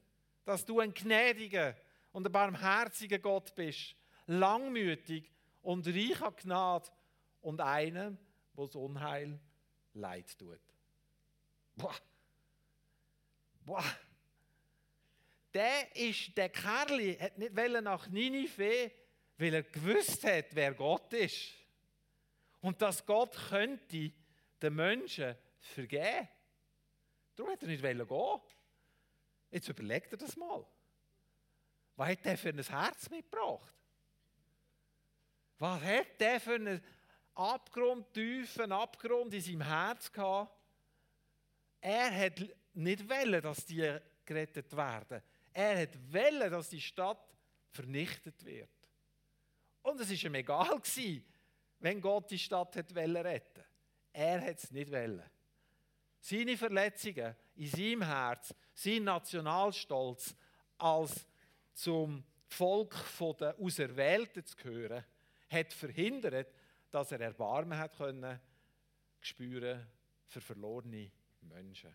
dass 0.44 0.64
du 0.64 0.80
ein 0.80 0.92
gnädiger 0.92 1.74
und 2.12 2.26
ein 2.26 2.32
barmherziger 2.32 3.18
Gott 3.18 3.54
bist, 3.54 3.94
langmütig 4.26 5.30
und 5.62 5.86
reich 5.86 6.20
an 6.22 6.36
Gnade 6.36 6.90
und 7.40 7.60
einem, 7.60 8.18
wo 8.54 8.66
das 8.66 8.76
Unheil 8.76 9.38
leid 9.94 10.38
tut. 10.38 10.60
Boah. 11.76 11.94
Boah. 13.64 13.84
Der 15.52 15.96
ist, 15.96 16.36
der 16.36 16.48
Kerl 16.50 17.18
hat 17.18 17.38
nicht 17.38 17.54
nach 17.54 18.08
Ninive, 18.08 18.90
weil 19.38 19.54
er 19.54 19.62
gewusst 19.62 20.24
hat, 20.24 20.54
wer 20.54 20.74
Gott 20.74 21.12
ist. 21.12 21.52
Und 22.60 22.80
dass 22.82 23.04
Gott 23.04 23.36
könnte 23.48 24.12
den 24.60 24.74
Menschen 24.74 25.34
vergeben. 25.60 26.28
Darum 27.34 27.52
hat 27.52 27.62
er 27.62 27.68
nicht 27.68 27.82
gehen. 27.82 28.40
Jetzt 29.50 29.68
überlegt 29.68 30.12
er 30.12 30.18
das 30.18 30.36
mal. 30.36 30.66
Was 31.96 32.08
hat 32.08 32.24
der 32.24 32.36
für 32.36 32.48
ein 32.48 32.62
Herz 32.62 33.08
mitgebracht? 33.10 33.72
Was 35.58 35.82
hat 35.82 36.20
der 36.20 36.40
für 36.40 36.54
einen 36.54 36.82
abgrundtiefen 37.34 38.72
Abgrund 38.72 39.32
in 39.34 39.40
seinem 39.40 39.62
Herz 39.62 40.10
gehabt? 40.12 40.54
Er 41.80 42.14
hat 42.14 42.44
nicht 42.74 43.08
wollen, 43.08 43.42
dass 43.42 43.64
die 43.64 43.98
gerettet 44.24 44.76
werden. 44.76 45.22
Er 45.52 45.82
hat 45.82 46.12
wollen, 46.12 46.50
dass 46.50 46.68
die 46.68 46.80
Stadt 46.80 47.34
vernichtet 47.70 48.44
wird. 48.44 48.68
Und 49.82 50.00
es 50.00 50.10
war 50.10 50.24
ihm 50.24 50.34
egal, 50.34 50.80
wenn 51.78 52.00
Gott 52.00 52.30
die 52.30 52.38
Stadt 52.38 52.76
hat 52.76 52.94
retten. 52.94 53.64
Er 54.12 54.40
hat 54.40 54.58
es 54.58 54.70
nicht 54.70 54.90
wollen. 54.90 55.22
Seine 56.18 56.56
Verletzungen 56.56 57.36
in 57.54 57.68
seinem 57.68 58.02
Herz, 58.02 58.54
sein 58.74 59.04
Nationalstolz 59.04 60.34
als 60.78 61.26
zum 61.72 62.24
Volk 62.48 62.94
der 63.38 63.58
Auserwählten 63.58 64.44
zu 64.44 64.56
gehören, 64.56 65.04
hat 65.48 65.72
verhindert, 65.72 66.52
dass 66.90 67.12
er 67.12 67.20
Erbarmen 67.20 67.78
hat 67.78 67.96
können 67.96 68.40
spüren 69.20 69.86
für 70.26 70.40
verlorene 70.40 71.10
Menschen. 71.40 71.94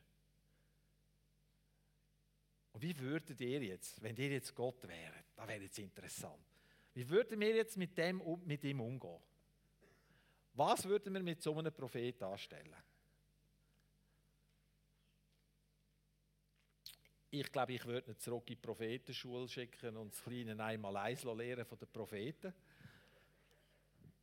Und 2.73 2.81
wie 2.81 2.97
würdet 2.99 3.39
ihr 3.41 3.61
jetzt, 3.63 4.01
wenn 4.01 4.15
ihr 4.15 4.29
jetzt 4.29 4.55
Gott 4.55 4.87
wäret, 4.87 5.25
das 5.35 5.47
wäre 5.47 5.61
jetzt 5.61 5.79
interessant, 5.79 6.45
wie 6.93 7.07
würden 7.09 7.39
wir 7.39 7.55
jetzt 7.55 7.77
mit, 7.77 7.97
dem, 7.97 8.21
mit 8.45 8.63
ihm 8.63 8.81
umgehen? 8.81 9.21
Was 10.53 10.85
würden 10.85 11.13
wir 11.13 11.23
mit 11.23 11.41
so 11.41 11.57
einem 11.57 11.73
Prophet 11.73 12.21
anstellen? 12.23 12.75
Ich 17.33 17.49
glaube, 17.49 17.73
ich 17.73 17.85
würde 17.85 18.11
ihn 18.11 18.19
zurück 18.19 18.49
in 18.49 18.55
die 18.55 18.61
Prophetenschule 18.61 19.47
schicken 19.47 19.95
und 19.95 20.11
das 20.11 20.21
kleine 20.21 20.61
einmal 20.61 20.97
eins 20.97 21.23
lehren 21.23 21.63
von 21.63 21.77
den 21.77 21.87
Propheten. 21.87 22.53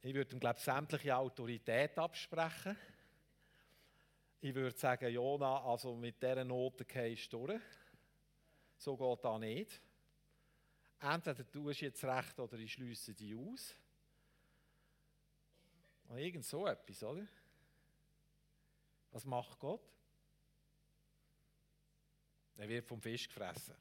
Ich 0.02 0.14
würde 0.14 0.34
ihm, 0.34 0.40
glaube 0.40 0.58
ich, 0.58 0.64
sämtliche 0.64 1.16
Autorität 1.16 1.98
absprechen. 1.98 2.76
Ich 4.40 4.54
würde 4.54 4.78
sagen, 4.78 5.12
Jona, 5.12 5.64
also 5.64 5.96
mit 5.96 6.22
dieser 6.22 6.44
Note 6.44 6.84
gehst 6.84 7.32
du 7.32 7.46
durch. 7.46 7.62
So 8.76 8.96
geht 8.96 9.24
das 9.24 9.40
nicht. 9.40 9.82
Entweder 11.00 11.50
tust 11.50 11.80
du 11.80 11.84
jetzt 11.84 12.04
recht 12.04 12.38
oder 12.38 12.58
ich 12.58 12.72
schließe 12.72 13.14
dich 13.14 13.34
aus. 13.34 13.74
Und 16.08 16.18
irgend 16.18 16.44
so 16.44 16.66
etwas, 16.66 17.02
oder? 17.02 17.26
Was 19.10 19.24
macht 19.24 19.58
Gott? 19.58 19.82
Er 22.56 22.68
wird 22.68 22.86
vom 22.86 23.00
Fisch 23.00 23.28
gefressen. 23.28 23.74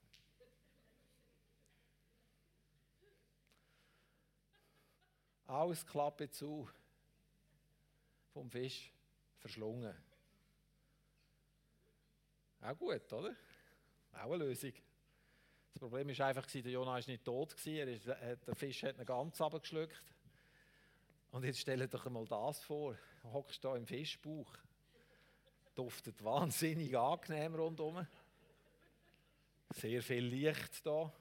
Alles 5.47 5.85
klappt 5.85 6.33
zu. 6.33 6.69
Vom 8.33 8.51
Fisch 8.51 8.91
verschlungen. 9.39 9.95
Auch 12.61 12.77
gut, 12.77 13.13
oder? 13.13 13.35
Auch 14.13 14.31
eine 14.31 14.37
Lösung. 14.37 14.73
Das 15.73 15.79
Problem 15.79 16.07
war 16.07 16.27
einfach, 16.27 16.45
der 16.45 16.61
Jonah 16.61 16.91
war 16.91 16.97
nicht 16.97 17.23
tot. 17.23 17.53
Ist, 17.53 18.07
der 18.07 18.55
Fisch 18.55 18.83
hat 18.83 18.97
ihn 18.97 19.05
ganz 19.05 19.39
abgeschluckt. 19.39 20.03
Und 21.31 21.43
jetzt 21.43 21.59
stell 21.59 21.79
dir 21.79 21.87
doch 21.87 22.05
einmal 22.05 22.25
das 22.25 22.63
vor. 22.63 22.97
Du 23.21 23.31
hockst 23.31 23.63
da 23.63 23.75
im 23.75 23.85
Fischbauch. 23.85 24.51
Duftet 25.75 26.23
wahnsinnig 26.23 26.97
angenehm 26.97 27.55
rundherum. 27.55 28.07
Sehr 29.75 30.01
viel 30.01 30.25
Licht 30.25 30.85
da. 30.85 31.13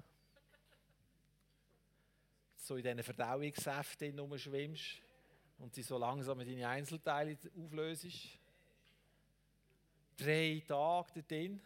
So 2.67 2.75
in 2.75 2.83
diesen 2.83 3.05
Verdauungssäften 3.05 4.19
rumschwimmst 4.19 5.01
und 5.59 5.73
sie 5.73 5.83
so 5.83 5.97
langsam 5.97 6.41
in 6.41 6.49
deine 6.49 6.69
Einzelteile 6.69 7.39
auflöst. 7.57 8.07
Drei 10.17 10.65
Tage 10.67 11.13
dort 11.13 11.31
drin. 11.31 11.63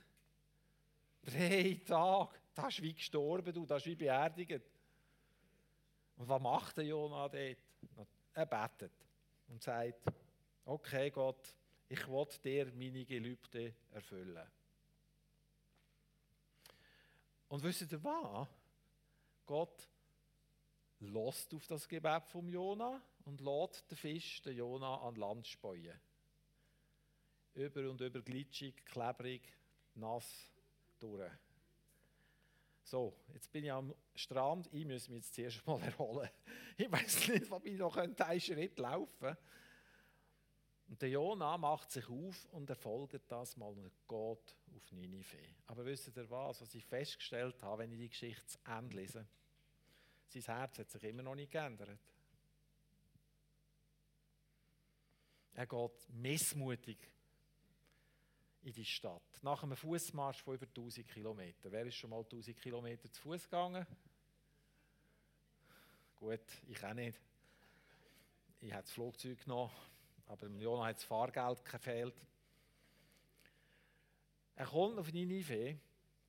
Drei 1.22 1.80
Tage. 1.86 2.38
Das 2.54 2.74
ist 2.74 2.82
wie 2.82 2.92
gestorben, 2.92 3.50
du, 3.50 3.64
das 3.64 3.80
ist 3.80 3.86
wie 3.86 3.94
beerdigt. 3.94 4.60
Und 6.18 6.28
was 6.28 6.42
macht 6.42 6.76
der 6.76 6.84
Jonah 6.84 7.30
dort? 7.30 7.56
Er 8.34 8.44
betet 8.44 8.92
und 9.48 9.62
sagt, 9.62 10.02
okay 10.66 11.10
Gott, 11.10 11.56
ich 11.88 12.06
will 12.08 12.26
dir 12.44 12.66
meine 12.74 13.06
Gelübde 13.06 13.74
erfüllen. 13.90 14.46
Und 17.48 17.62
wisst 17.62 17.90
ihr 17.90 18.04
was? 18.04 18.46
Gott 19.46 19.88
lost 21.00 21.52
auf 21.54 21.66
das 21.66 21.88
Gebet 21.88 22.26
vom 22.28 22.48
Jona 22.48 23.00
und 23.24 23.40
lässt 23.40 23.90
den 23.90 23.96
Fisch, 23.96 24.42
den 24.42 24.56
Jona, 24.56 24.96
an 25.00 25.14
Land 25.16 25.46
speuen. 25.46 25.98
Über 27.54 27.90
und 27.90 28.00
über 28.00 28.22
glitschig, 28.22 28.84
klebrig, 28.84 29.42
nass 29.94 30.50
durch. 30.98 31.30
So, 32.84 33.14
jetzt 33.34 33.50
bin 33.52 33.64
ich 33.64 33.72
am 33.72 33.94
Strand, 34.14 34.68
ich 34.72 34.84
muss 34.84 35.08
mich 35.08 35.18
jetzt 35.18 35.34
zuerst 35.34 35.66
mal 35.66 35.80
erholen. 35.82 36.30
Ich 36.76 36.90
weiß 36.90 37.28
nicht, 37.28 37.50
ob 37.50 37.64
ich 37.64 37.78
noch 37.78 37.96
einen 37.96 38.40
Schritt 38.40 38.78
laufen 38.78 39.18
könnte. 39.20 39.38
Und 40.88 41.00
der 41.02 41.10
Jona 41.10 41.56
macht 41.56 41.92
sich 41.92 42.08
auf 42.08 42.48
und 42.50 42.68
er 42.68 42.74
folgt 42.74 43.20
das 43.30 43.56
mal 43.56 43.68
und 43.68 43.92
geht 44.08 44.56
auf 44.74 44.90
Ninive. 44.90 45.38
Aber 45.68 45.84
wisst 45.84 46.16
ihr 46.16 46.30
was, 46.30 46.60
was 46.60 46.74
ich 46.74 46.84
festgestellt 46.84 47.62
habe, 47.62 47.82
wenn 47.82 47.92
ich 47.92 47.98
die 47.98 48.08
Geschichte 48.08 48.44
zu 48.44 48.58
Ende 48.66 48.96
lese? 48.96 49.26
Sein 50.32 50.42
Herz 50.42 50.78
hat 50.78 50.90
sich 50.90 51.02
immer 51.04 51.22
noch 51.22 51.34
nicht 51.34 51.50
geändert. 51.50 51.98
Er 55.54 55.66
geht 55.66 56.08
missmutig 56.10 56.98
in 58.62 58.72
die 58.72 58.84
Stadt. 58.84 59.42
Nach 59.42 59.62
einem 59.62 59.76
Fußmarsch 59.76 60.42
von 60.42 60.54
über 60.54 60.66
1000 60.66 61.08
Kilometern. 61.08 61.72
Wer 61.72 61.86
ist 61.86 61.96
schon 61.96 62.10
mal 62.10 62.20
1000 62.20 62.56
Kilometer 62.56 63.10
zu 63.10 63.20
Fuß 63.22 63.44
gegangen? 63.44 63.84
Gut, 66.14 66.40
ich 66.68 66.84
auch 66.84 66.94
nicht. 66.94 67.18
Ich 68.60 68.72
habe 68.72 68.82
das 68.82 68.92
Flugzeug 68.92 69.42
genommen, 69.42 69.72
aber 70.26 70.46
im 70.46 70.60
Jona 70.60 70.86
hat 70.86 70.96
das 70.96 71.04
Fahrgeld 71.04 71.64
gefehlt. 71.64 72.14
Er 74.54 74.66
kommt 74.66 74.98
auf 74.98 75.10
Ninive, 75.12 75.78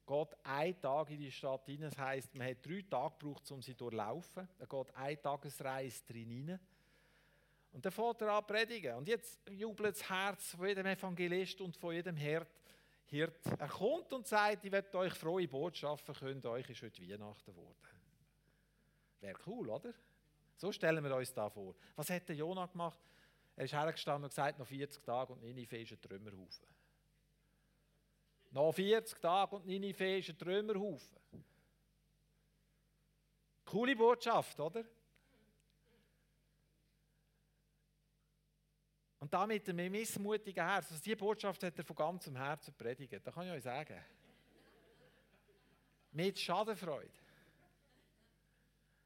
geht 0.06 0.38
einen 0.44 0.82
Tag 0.82 1.10
in 1.10 1.20
die 1.20 1.32
Stadt 1.32 1.68
rein. 1.68 1.82
Das 1.82 1.98
heisst, 1.98 2.36
man 2.36 2.48
hat 2.48 2.66
drei 2.66 2.84
Tage 2.90 3.16
gebraucht, 3.20 3.52
um 3.52 3.62
sie 3.62 3.76
durchlaufen. 3.76 4.48
Er 4.60 4.68
geht 4.68 4.96
eine 4.96 5.22
Tagesreise 5.22 6.04
drin 6.06 6.48
rein. 6.50 6.60
Und 7.74 7.86
dann 7.86 7.92
fährt 7.92 8.22
er 8.22 8.34
an 8.34 8.46
predigen. 8.46 8.96
Und 8.96 9.08
jetzt 9.08 9.40
jubelt 9.50 9.96
das 9.96 10.10
Herz 10.10 10.52
von 10.56 10.68
jedem 10.68 10.86
Evangelist 10.86 11.62
und 11.62 11.78
von 11.78 11.94
jedem. 11.94 12.18
Hirt. 13.12 13.46
Er 13.60 13.68
kommt 13.68 14.14
und 14.14 14.26
sagt, 14.26 14.64
ich 14.64 14.72
werde 14.72 14.98
euch 14.98 15.14
frohe 15.14 15.46
Botschaften 15.46 16.16
können, 16.16 16.46
euch 16.46 16.70
ist 16.70 16.82
heute 16.82 17.02
Weihnachten 17.02 17.52
geworden. 17.52 17.76
Wäre 19.20 19.38
cool, 19.46 19.70
oder? 19.70 19.94
So 20.56 20.72
stellen 20.72 21.04
wir 21.04 21.14
uns 21.16 21.34
da 21.34 21.50
vor. 21.50 21.76
Was 21.98 22.10
hat 22.10 22.30
der 22.30 22.38
Jonah 22.38 22.68
gemacht? 22.68 23.00
Er 23.58 23.66
ist 23.66 23.74
hergestanden 23.74 24.24
und 24.24 24.30
gesagt, 24.30 24.60
noch 24.60 24.68
40 24.68 25.04
Tage 25.04 25.34
und 25.34 25.42
Ninive 25.42 25.78
ist 25.78 25.92
ein 25.92 26.02
Trümmerhaufen. 26.02 26.66
Noch 28.52 28.74
40 28.74 29.20
Tage 29.20 29.56
und 29.56 29.66
Ninive 29.66 30.18
ist 30.18 30.30
ein 30.30 30.38
Trümmerhaufen. 30.38 31.18
Coole 33.64 33.96
Botschaft, 33.96 34.60
oder? 34.60 34.84
Und 39.20 39.34
damit 39.34 39.66
mit 39.68 39.70
einem 39.70 39.92
missmutigen 39.92 40.66
Herz, 40.66 40.92
also 40.92 41.02
diese 41.02 41.16
Botschaft 41.16 41.64
hat 41.64 41.78
er 41.78 41.86
von 41.86 41.96
ganzem 41.96 42.36
Herzen 42.36 42.74
predigt, 42.74 43.22
das 43.24 43.34
kann 43.34 43.48
ich 43.48 43.54
euch 43.54 43.64
sagen. 43.64 43.96
Mit 46.12 46.38
Schadenfreude. 46.38 47.10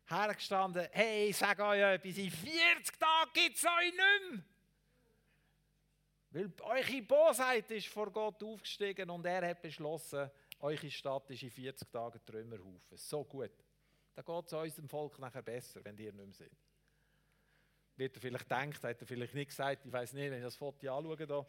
Hergestanden, 0.05 0.88
hey, 0.91 1.29
ich 1.29 1.38
sage 1.38 1.63
euch 1.63 1.81
etwas, 1.81 2.17
in 2.17 2.31
40 2.31 2.97
Tagen 2.97 3.31
gibt 3.34 3.58
es 3.58 3.65
euch 3.65 3.91
nicht 3.91 4.31
mehr. 4.31 4.54
Weil 6.36 6.52
eure 6.63 7.02
Bosheit 7.02 7.71
ist 7.71 7.88
vor 7.88 8.12
Gott 8.12 8.43
aufgestiegen 8.43 9.10
und 9.10 9.26
er 9.26 9.48
hat 9.48 9.62
beschlossen, 9.62 10.30
eure 10.60 10.91
Stadt 10.91 11.30
ist 11.32 11.43
in 11.43 11.50
40 11.50 11.89
Tagen 11.89 12.19
Trümmerhaufen. 12.26 12.98
So 12.98 13.24
gut. 13.24 13.52
Da 14.13 14.21
geht 14.21 14.45
es 14.45 14.54
unserem 14.54 14.89
Volk 14.89 15.17
nachher 15.19 15.41
besser, 15.41 15.84
wenn 15.84 15.98
ihr 15.98 16.12
nicht 16.12 16.26
mehr 16.26 16.34
seid 16.34 16.52
wird 17.98 18.15
er 18.15 18.21
vielleicht 18.21 18.52
denkt, 18.52 18.84
hat 18.84 19.02
er 19.02 19.08
vielleicht 19.08 19.34
nicht 19.34 19.48
gesagt, 19.48 19.86
ich 19.86 19.91
weiß 19.91 20.13
nicht, 20.13 20.30
wenn 20.30 20.39
ich 20.39 20.43
das 20.43 20.56
Foto 20.56 20.98
anschaue 20.98 21.28
da. 21.28 21.45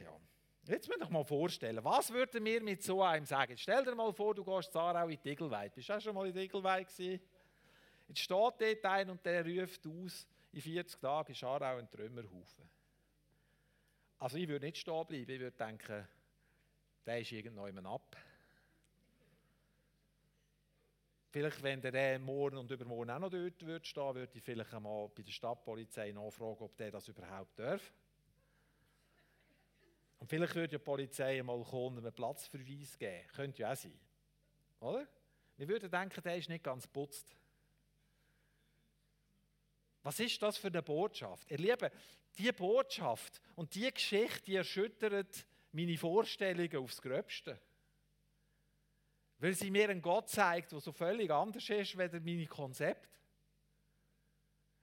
Ja. 0.00 0.20
Jetzt 0.64 0.88
müsst 0.88 1.00
ihr 1.00 1.10
mal 1.10 1.24
vorstellen, 1.24 1.84
was 1.84 2.12
würden 2.12 2.44
wir 2.44 2.62
mit 2.62 2.82
so 2.82 3.02
einem 3.02 3.26
sagen? 3.26 3.56
Stell 3.56 3.84
dir 3.84 3.94
mal 3.94 4.12
vor, 4.12 4.34
du 4.34 4.44
gehst 4.44 4.72
Zarau 4.72 5.08
in 5.08 5.20
Digelweid. 5.20 5.74
Bist 5.74 5.88
du 5.88 5.94
auch 5.94 6.00
schon 6.00 6.14
mal 6.14 6.28
in 6.28 6.34
Digelweid 6.34 6.88
gewesen? 6.88 7.20
Jetzt 8.06 8.20
steht 8.20 8.36
dort 8.36 8.84
ein 8.84 9.10
und 9.10 9.24
der 9.24 9.44
ruft 9.44 9.86
aus, 9.86 10.26
in 10.52 10.60
40 10.60 11.00
Tagen 11.00 11.32
ist 11.32 11.44
Aarau 11.44 11.78
ein 11.78 11.90
Trümmerhaufen. 11.90 12.68
Also 14.18 14.36
ich 14.36 14.46
würde 14.46 14.66
nicht 14.66 14.78
stehen 14.78 15.06
bleiben, 15.06 15.30
ich 15.30 15.40
würde 15.40 15.56
denken, 15.56 16.06
der 17.06 17.20
ist 17.20 17.32
irgendwann 17.32 17.86
ab. 17.86 18.16
Vielleicht, 21.30 21.62
wenn 21.62 21.80
der 21.80 22.18
morgen 22.18 22.58
und 22.58 22.70
übermorgen 22.70 23.10
auch 23.10 23.18
noch 23.18 23.30
dort 23.30 23.64
wird 23.66 23.86
stehen, 23.86 24.14
würde 24.14 24.36
ich 24.36 24.44
vielleicht 24.44 24.74
einmal 24.74 25.08
bei 25.08 25.22
der 25.22 25.32
Stadtpolizei 25.32 26.12
nachfragen, 26.12 26.60
ob 26.60 26.76
der 26.76 26.90
das 26.90 27.08
überhaupt 27.08 27.58
darf. 27.58 27.92
Und 30.18 30.28
vielleicht 30.28 30.54
würde 30.54 30.76
die 30.76 30.84
Polizei 30.84 31.40
einmal 31.40 31.64
kommen 31.64 31.98
einen 31.98 32.12
Platzverweis 32.12 32.98
geben. 32.98 33.26
Könnte 33.34 33.62
ja 33.62 33.72
auch 33.72 33.76
sein. 33.76 33.98
Oder? 34.80 35.08
Wir 35.56 35.66
würden 35.66 35.90
denken, 35.90 36.22
der 36.22 36.36
ist 36.36 36.48
nicht 36.48 36.62
ganz 36.62 36.86
putzt. 36.86 37.34
Was 40.02 40.18
ist 40.20 40.42
das 40.42 40.56
für 40.56 40.68
eine 40.68 40.82
Botschaft? 40.82 41.50
Ihr 41.50 41.58
Lieben, 41.58 41.90
diese 42.36 42.52
Botschaft 42.52 43.40
und 43.54 43.74
diese 43.74 43.92
Geschichte, 43.92 44.42
die 44.46 44.56
erschüttert 44.56 45.46
meine 45.72 45.96
Vorstellungen 45.96 46.76
aufs 46.76 47.00
Gröbste. 47.00 47.58
Weil 49.38 49.54
sie 49.54 49.70
mir 49.70 49.88
einen 49.88 50.02
Gott 50.02 50.28
zeigt, 50.28 50.72
der 50.72 50.80
so 50.80 50.92
völlig 50.92 51.30
anders 51.30 51.68
ist 51.68 51.98
als 51.98 52.12
meine 52.24 52.46
Konzept. 52.46 53.08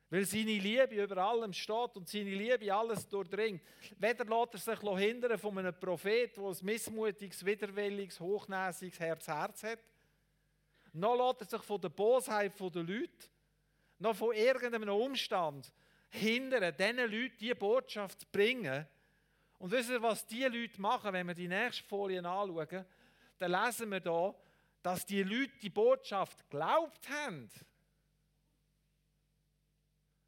Weil 0.10 0.26
seine 0.26 0.58
Liebe 0.58 1.04
über 1.04 1.18
allem 1.18 1.54
steht 1.54 1.96
und 1.96 2.10
seine 2.10 2.34
Liebe 2.34 2.74
alles 2.74 3.08
durchdringt. 3.08 3.62
Weder 3.98 4.26
lässt 4.26 4.68
er 4.68 4.76
sich 4.76 4.98
hindern 4.98 5.38
von 5.38 5.58
einem 5.58 5.80
Prophet, 5.80 6.36
der 6.36 6.44
ein 6.44 6.58
missmutiges, 6.64 7.46
widerwilliges, 7.46 8.20
hochnäsiges 8.20 9.00
Herz-Herz 9.00 9.64
hat. 9.64 9.80
Noch 10.94 11.16
lässt 11.16 11.42
er 11.42 11.58
sich 11.60 11.68
von 11.68 11.80
der 11.80 11.90
Bosheit 11.90 12.60
der 12.60 12.84
Leute, 12.84 13.30
noch 14.00 14.16
von 14.16 14.34
irgendeinem 14.34 14.90
Umstand 14.90 15.72
hindern, 16.10 16.76
diesen 16.76 16.98
Leuten 16.98 17.38
diese 17.40 17.56
Botschaft 17.56 18.22
zu 18.22 18.28
bringen. 18.32 18.88
Und 19.60 19.72
wisst 19.72 19.90
ihr, 19.90 20.02
was 20.02 20.26
diese 20.26 20.48
Leute 20.48 20.82
machen, 20.82 21.14
wenn 21.14 21.28
wir 21.28 21.36
die 21.36 21.48
nächste 21.48 21.84
Folie 21.84 22.20
anschauen? 22.20 22.86
Dann 23.38 23.52
lesen 23.52 23.90
wir 23.92 24.02
hier, 24.02 24.36
dass 24.82 25.06
die 25.06 25.24
Leute 25.24 25.52
die 25.62 25.70
Botschaft 25.70 26.50
glaubt 26.50 27.10
haben. 27.10 27.50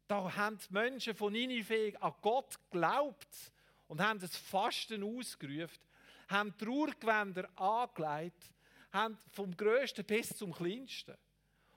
Da 0.06 0.36
haben 0.36 0.58
die 0.58 0.72
Menschen 0.72 1.14
von 1.14 1.32
Ninive 1.32 1.94
an 2.00 2.14
Gott 2.20 2.58
geglaubt 2.70 3.52
und 3.88 4.00
haben 4.00 4.20
das 4.20 4.36
Fasten 4.36 5.02
ausgerufen, 5.02 5.82
haben 6.28 6.56
Trauergewänder 6.58 7.48
angelegt, 7.58 8.50
haben 8.92 9.18
vom 9.30 9.56
Größten 9.56 10.04
bis 10.04 10.36
zum 10.36 10.52
Kleinsten. 10.52 11.16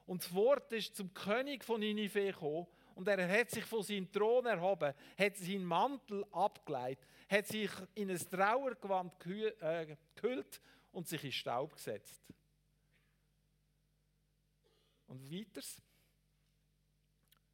Und 0.06 0.24
das 0.24 0.34
Wort 0.34 0.72
ist 0.72 0.96
zum 0.96 1.14
König 1.14 1.64
von 1.64 1.80
Ninive 1.80 2.26
gekommen 2.26 2.68
und 2.94 3.08
er 3.08 3.28
hat 3.28 3.50
sich 3.50 3.66
von 3.66 3.84
seinem 3.84 4.12
Thron 4.12 4.46
erhoben, 4.46 4.94
hat 5.18 5.38
seinen 5.38 5.66
Mantel 5.66 6.26
abgelegt, 6.32 7.06
hat 7.30 7.48
sich 7.48 7.70
in 7.96 8.10
ein 8.10 8.18
Trauergewand 8.18 9.14
äh, 9.26 9.98
gehüllt 10.16 10.62
und 10.92 11.08
sich 11.08 11.24
in 11.24 11.32
Staub 11.32 11.74
gesetzt. 11.74 12.22
Und 15.08 15.32
weiters. 15.32 15.82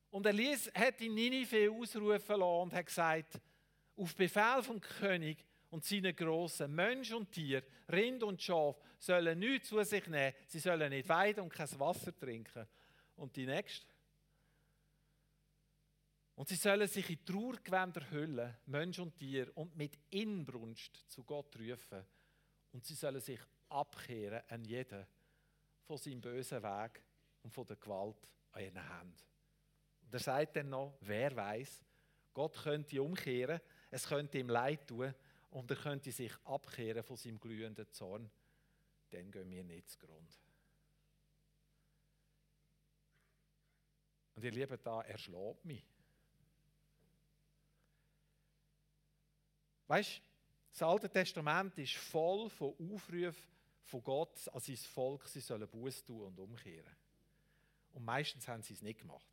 Und 0.10 0.26
er 0.26 0.34
ließ, 0.34 0.72
hat 0.74 1.02
in 1.02 1.14
Ninive 1.14 1.72
ausrufen 1.72 2.40
lassen 2.40 2.62
und 2.62 2.74
hat 2.74 2.86
gesagt, 2.86 3.42
auf 3.96 4.16
Befehl 4.16 4.62
vom 4.62 4.80
König 4.80 5.46
und 5.72 5.86
seinen 5.86 6.16
Grossen, 6.16 6.76
Mensch 6.76 7.12
und 7.12 7.32
Tier, 7.32 7.64
Rind 7.92 8.24
und 8.24 8.42
Schaf, 8.42 8.76
sollen 9.00 9.40
nichts 9.40 9.70
zu 9.70 9.82
sich 9.84 10.06
nehmen, 10.08 10.36
sie 10.46 10.60
sollen 10.60 10.90
nicht 10.90 11.10
weiden 11.10 11.44
und 11.44 11.54
kein 11.54 11.80
Wasser 11.80 12.18
trinken. 12.18 12.68
Und 13.16 13.36
die 13.36 13.46
nächste. 13.46 13.88
Und 16.36 16.50
sie 16.50 16.56
sollen 16.56 16.88
sich 16.88 17.10
in 17.10 17.26
Trauergewänder 17.26 18.10
hüllen, 18.12 18.58
Mensch 18.66 19.00
und 19.00 19.16
Tier, 19.16 19.56
und 19.56 19.76
mit 19.76 19.98
Inbrunst 20.10 21.10
zu 21.10 21.24
Gott 21.24 21.58
rufen. 21.58 22.06
Und 22.74 22.86
sie 22.86 22.96
sollen 22.96 23.22
sich 23.22 23.40
abkehren 23.70 24.42
an 24.50 24.66
jeden 24.66 25.06
von 25.84 25.98
seinem 25.98 26.22
bösen 26.22 26.64
Weg 26.64 27.02
und 27.44 27.52
von 27.52 27.66
der 27.66 27.78
Gewalt 27.78 28.30
an 28.52 28.64
ihren 28.64 28.98
Händen. 28.98 29.16
Und 30.02 30.14
er 30.14 30.20
sagt 30.20 30.56
dann 30.58 30.70
noch, 30.70 30.98
wer 31.02 31.34
weiß, 31.36 31.86
Gott 32.34 32.58
könnte 32.64 33.02
umkehren, 33.02 33.62
es 33.90 34.08
könnte 34.08 34.38
ihm 34.40 34.50
leid 34.50 34.88
tun 34.88 35.14
und 35.52 35.70
er 35.70 35.78
könnte 35.78 36.12
sich 36.12 36.32
abkehren 36.46 37.04
von 37.04 37.18
seinem 37.18 37.40
glühenden 37.40 37.90
Zorn. 37.92 38.30
Dann 39.10 39.32
gehen 39.32 39.52
wir 39.52 39.64
nicht 39.64 39.90
zugrunde. 39.90 40.34
Und 44.36 44.44
ihr 44.44 44.52
Lieben, 44.52 44.80
da, 44.82 45.02
er 45.02 45.20
mich. 45.64 45.86
Weißt 49.88 50.18
du, 50.18 50.22
das 50.72 50.82
Alte 50.84 51.10
Testament 51.10 51.78
ist 51.78 51.96
voll 51.96 52.50
von 52.50 52.74
Aufrufen 52.80 53.52
von 53.84 54.02
Gott 54.02 54.48
an 54.54 54.62
sein 54.62 54.78
Volk, 54.78 55.28
sie 55.28 55.42
sollen 55.42 55.68
Buß 55.68 56.06
tun 56.06 56.28
und 56.28 56.40
umkehren. 56.40 56.96
Und 57.92 58.06
meistens 58.06 58.48
haben 58.48 58.64
sie 58.64 58.74
es 58.74 58.82
nicht 58.82 59.02
gemacht. 59.02 59.28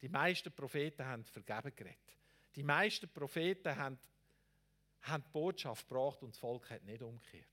Die 0.00 0.08
meisten 0.08 0.50
Propheten 0.52 1.06
haben 1.06 1.24
vergeben 1.24 1.72
geredet. 1.76 2.18
Die 2.56 2.64
meisten 2.64 3.08
Propheten 3.08 3.76
haben, 3.76 3.96
haben 5.02 5.24
die 5.24 5.30
Botschaft 5.30 5.88
gebracht 5.88 6.22
und 6.22 6.30
das 6.30 6.38
Volk 6.38 6.70
hat 6.70 6.84
nicht 6.84 7.02
umgekehrt. 7.02 7.46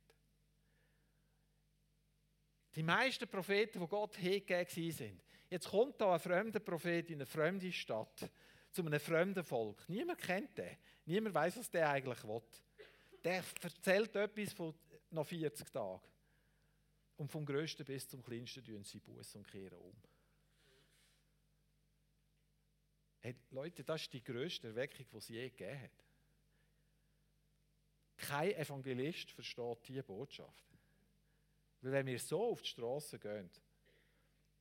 Die 2.76 2.84
meisten 2.84 3.28
Propheten, 3.28 3.80
die 3.80 3.88
Gott 3.88 4.16
hingegeben 4.16 4.92
sind. 4.92 5.24
Jetzt 5.50 5.70
kommt 5.70 6.00
da 6.00 6.14
ein 6.14 6.20
fremder 6.20 6.60
Prophet 6.60 7.10
in 7.10 7.16
eine 7.16 7.26
fremde 7.26 7.72
Stadt 7.72 8.30
zu 8.72 8.86
einem 8.86 9.00
fremden 9.00 9.44
Volk. 9.44 9.84
Niemand 9.90 10.20
kennt 10.20 10.58
den. 10.58 10.78
Niemand 11.06 11.34
weiß, 11.34 11.58
was 11.58 11.72
der 11.72 11.90
eigentlich 11.90 12.24
will. 12.24 12.42
Der 13.24 13.44
erzählt 13.62 14.16
etwas 14.16 14.54
von 14.54 14.76
noch 15.10 15.26
40 15.26 15.72
Tagen. 15.72 16.02
Und 17.18 17.32
vom 17.32 17.46
Größten 17.46 17.86
bis 17.86 18.08
zum 18.08 18.24
Kleinsten 18.24 18.64
tun 18.64 18.84
sie 18.84 19.00
Buß 19.00 19.36
und 19.36 19.48
kehren 19.48 19.78
um. 19.80 19.96
Hey, 23.20 23.36
Leute, 23.50 23.84
das 23.84 24.04
ist 24.04 24.14
die 24.14 24.24
größte 24.24 24.68
Erweckung, 24.68 25.06
die 25.12 25.18
es 25.18 25.28
je 25.28 25.50
gegeben 25.50 25.82
hat. 25.82 26.09
Kein 28.20 28.52
Evangelist 28.52 29.32
versteht 29.32 29.88
diese 29.88 30.04
Botschaft. 30.04 30.66
Weil 31.82 31.92
wenn 31.94 32.08
wir 32.08 32.20
so 32.20 32.52
auf 32.52 32.62
die 32.62 32.70
Straße 32.70 33.18
gehen, 33.18 33.50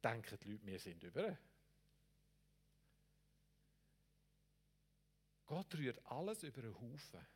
denken 0.02 0.38
die 0.40 0.52
Leute, 0.52 0.66
wir 0.66 0.78
sind 0.78 1.02
über. 1.02 1.36
Gott 5.44 5.74
rührt 5.74 6.04
alles 6.06 6.42
über 6.44 6.62
den 6.62 6.80
Haufen, 6.80 7.26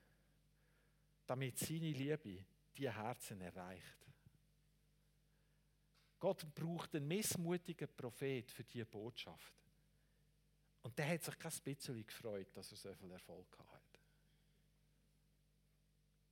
damit 1.27 1.59
seine 1.59 1.91
Liebe 1.91 2.45
die 2.77 2.91
Herzen 2.91 3.41
erreicht. 3.41 4.07
Gott 6.21 6.55
braucht 6.55 6.95
einen 6.95 7.09
missmutigen 7.09 7.89
Prophet 7.97 8.53
für 8.53 8.63
diese 8.63 8.87
Botschaft. 8.87 9.55
Und 10.83 10.97
der 10.97 11.09
hat 11.09 11.25
sich 11.25 11.37
kein 11.37 11.53
bisschen 11.65 12.07
gefreut, 12.07 12.57
dass 12.57 12.71
er 12.71 12.77
so 12.77 12.95
viel 12.95 13.11
Erfolg 13.11 13.59
hat. 13.59 13.82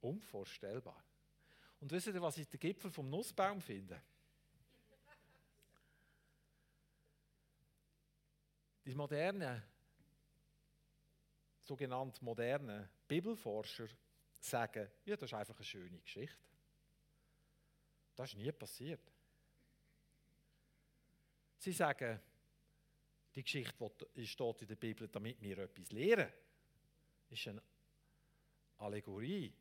Unvorstellbar. 0.01 1.05
Und 1.81 1.91
wisst 1.91 2.09
ihr, 2.09 2.21
was 2.21 2.39
ich 2.39 2.49
den 2.49 2.61
Gipfel 2.61 2.91
vom 2.91 3.09
Nussbaum 3.09 3.61
finde? 3.61 4.01
Die 8.85 8.95
modernen 8.95 9.63
sogenannten 11.71 12.25
modernen 12.25 12.89
Bibelforscher 13.07 13.87
sagen, 14.41 14.91
ja, 15.05 15.17
das 15.17 15.31
ist 15.31 15.35
einfach 15.35 15.55
eine 15.55 15.65
schöne 15.65 16.01
Geschichte. 16.01 16.37
Das 18.17 18.31
ist 18.31 18.37
nie 18.37 18.51
passiert. 18.51 19.01
Sie 21.59 21.73
sagen, 21.73 22.19
die 23.35 23.45
Geschichte 23.45 24.09
die 24.17 24.27
steht 24.27 24.63
in 24.63 24.69
der 24.69 24.75
Bibel, 24.75 25.07
damit 25.07 25.41
wir 25.41 25.59
etwas 25.59 25.93
lernen. 25.93 26.33
ist 27.29 27.47
eine 27.47 27.63
Allegorie. 28.79 29.53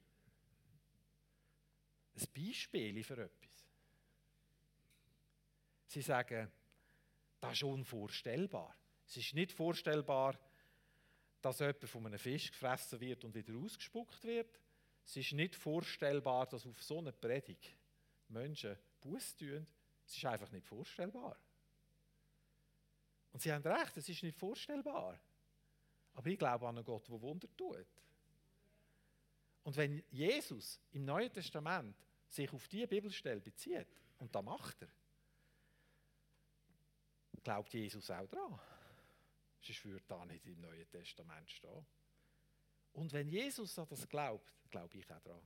Ein 2.20 2.28
Beispiel 2.34 3.04
für 3.04 3.18
etwas. 3.24 3.68
Sie 5.88 6.02
sagen, 6.02 6.52
das 7.40 7.54
ist 7.54 7.64
unvorstellbar. 7.64 8.76
Es 9.08 9.18
ist 9.18 9.34
nicht 9.34 9.52
vorstellbar, 9.52 10.38
dass 11.42 11.60
jemand 11.60 11.84
von 11.86 12.06
einem 12.06 12.20
Fisch 12.20 12.52
gefressen 12.52 13.00
wird 13.00 13.24
und 13.24 13.34
wieder 13.34 13.56
ausgespuckt 13.56 14.24
wird. 14.24 14.60
Es 15.06 15.16
ist 15.16 15.32
nicht 15.32 15.56
vorstellbar, 15.56 16.46
dass 16.48 16.68
auf 16.68 16.84
so 16.84 17.00
eine 17.00 17.14
Predigt 17.14 17.76
Menschen 18.28 18.78
Buß 19.02 19.38
tun. 19.38 19.66
Es 20.06 20.18
ist 20.18 20.26
einfach 20.26 20.52
nicht 20.52 20.68
vorstellbar. 20.68 21.38
Und 23.32 23.42
sie 23.42 23.52
haben 23.54 23.64
recht, 23.64 23.96
es 23.98 24.10
ist 24.10 24.24
nicht 24.24 24.38
vorstellbar. 24.38 25.18
Aber 26.14 26.30
ich 26.30 26.38
glaube 26.38 26.68
an 26.68 26.78
einen 26.78 26.86
Gott, 26.86 27.08
der 27.08 27.22
Wunder 27.22 27.48
tut. 27.56 27.88
Und 29.64 29.78
wenn 29.78 30.04
Jesus 30.10 30.80
im 30.92 31.06
Neuen 31.06 31.32
Testament 31.32 31.96
sich 32.30 32.52
auf 32.54 32.68
diese 32.68 32.88
Bibelstelle 32.88 33.42
bezieht, 33.42 33.88
und 34.20 34.34
das 34.34 34.44
macht 34.44 34.82
er, 34.82 34.90
glaubt 37.44 37.74
Jesus 37.74 38.10
auch 38.12 38.28
daran. 38.28 38.60
Sonst 39.62 39.86
würde 39.86 40.06
da 40.08 40.26
nicht 40.26 40.46
im 40.46 40.62
Neuen 40.62 40.90
Testament 40.90 41.50
stehen. 41.50 41.86
Und 42.94 43.12
wenn 43.14 43.28
Jesus 43.28 43.78
an 43.78 43.88
das 43.90 44.08
glaubt, 44.08 44.54
glaube 44.70 44.98
ich 44.98 45.12
auch 45.12 45.20
daran. 45.22 45.42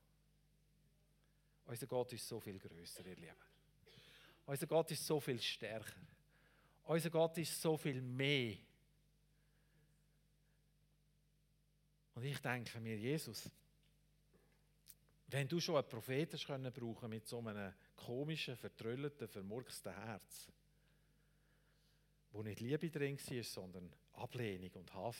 Unser 1.65 1.87
Gott 1.87 2.11
ist 2.13 2.27
so 2.27 2.39
viel 2.39 2.59
größer, 2.59 3.05
ihr 3.05 3.15
Lieben. 3.15 3.35
Unser 4.45 4.67
Gott 4.67 4.91
ist 4.91 5.05
so 5.05 5.19
viel 5.19 5.41
stärker. 5.41 6.01
Unser 6.83 7.09
Gott 7.09 7.37
ist 7.37 7.61
so 7.61 7.77
viel 7.77 8.01
mehr. 8.01 8.57
Und 12.15 12.23
ich 12.23 12.39
denke 12.39 12.79
mir, 12.79 12.97
Jesus, 12.97 13.49
wenn 15.33 15.47
du 15.47 15.59
schon 15.59 15.77
einen 15.77 15.89
Propheten 15.89 16.37
können 16.37 16.71
brauchen 16.71 17.09
mit 17.09 17.27
so 17.27 17.39
einem 17.39 17.73
komischen, 17.95 18.55
vertrüllten, 18.55 19.27
vermurksten 19.27 19.91
Herz, 19.91 20.47
wo 22.31 22.43
nicht 22.43 22.59
Liebe 22.59 22.91
drin 22.91 23.17
war, 23.17 23.43
sondern 23.43 23.91
Ablehnung 24.13 24.71
und 24.73 24.93
Hass, 24.93 25.17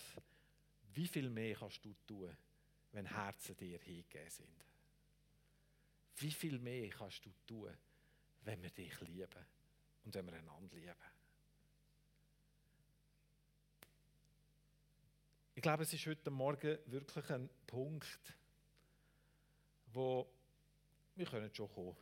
wie 0.94 1.08
viel 1.08 1.32
mehr 1.32 1.56
kannst 1.56 1.84
du 1.84 1.96
tun, 2.06 2.30
wenn 2.92 3.08
Herzen 3.08 3.58
dir 3.58 3.80
hingegeben 3.80 4.30
sind? 4.30 4.66
Wie 6.18 6.32
viel 6.32 6.60
mehr 6.60 6.90
kannst 6.92 7.26
du 7.26 7.32
tun, 7.48 7.76
wenn 8.44 8.62
wir 8.62 8.70
dich 8.70 9.02
lieben 9.02 9.46
und 10.06 10.14
wenn 10.14 10.28
wir 10.28 10.34
einander 10.34 10.76
lieben? 10.76 10.94
Ich 15.56 15.62
glaube, 15.64 15.84
es 15.84 15.94
ist 15.94 16.06
heute 16.06 16.30
Morgen 16.30 16.78
wirklich 16.86 17.30
ein 17.32 17.50
Punkt, 17.66 18.36
wo 19.94 20.28
wir 21.16 21.26
können 21.26 21.54
schon 21.54 21.72
kommen 21.72 21.96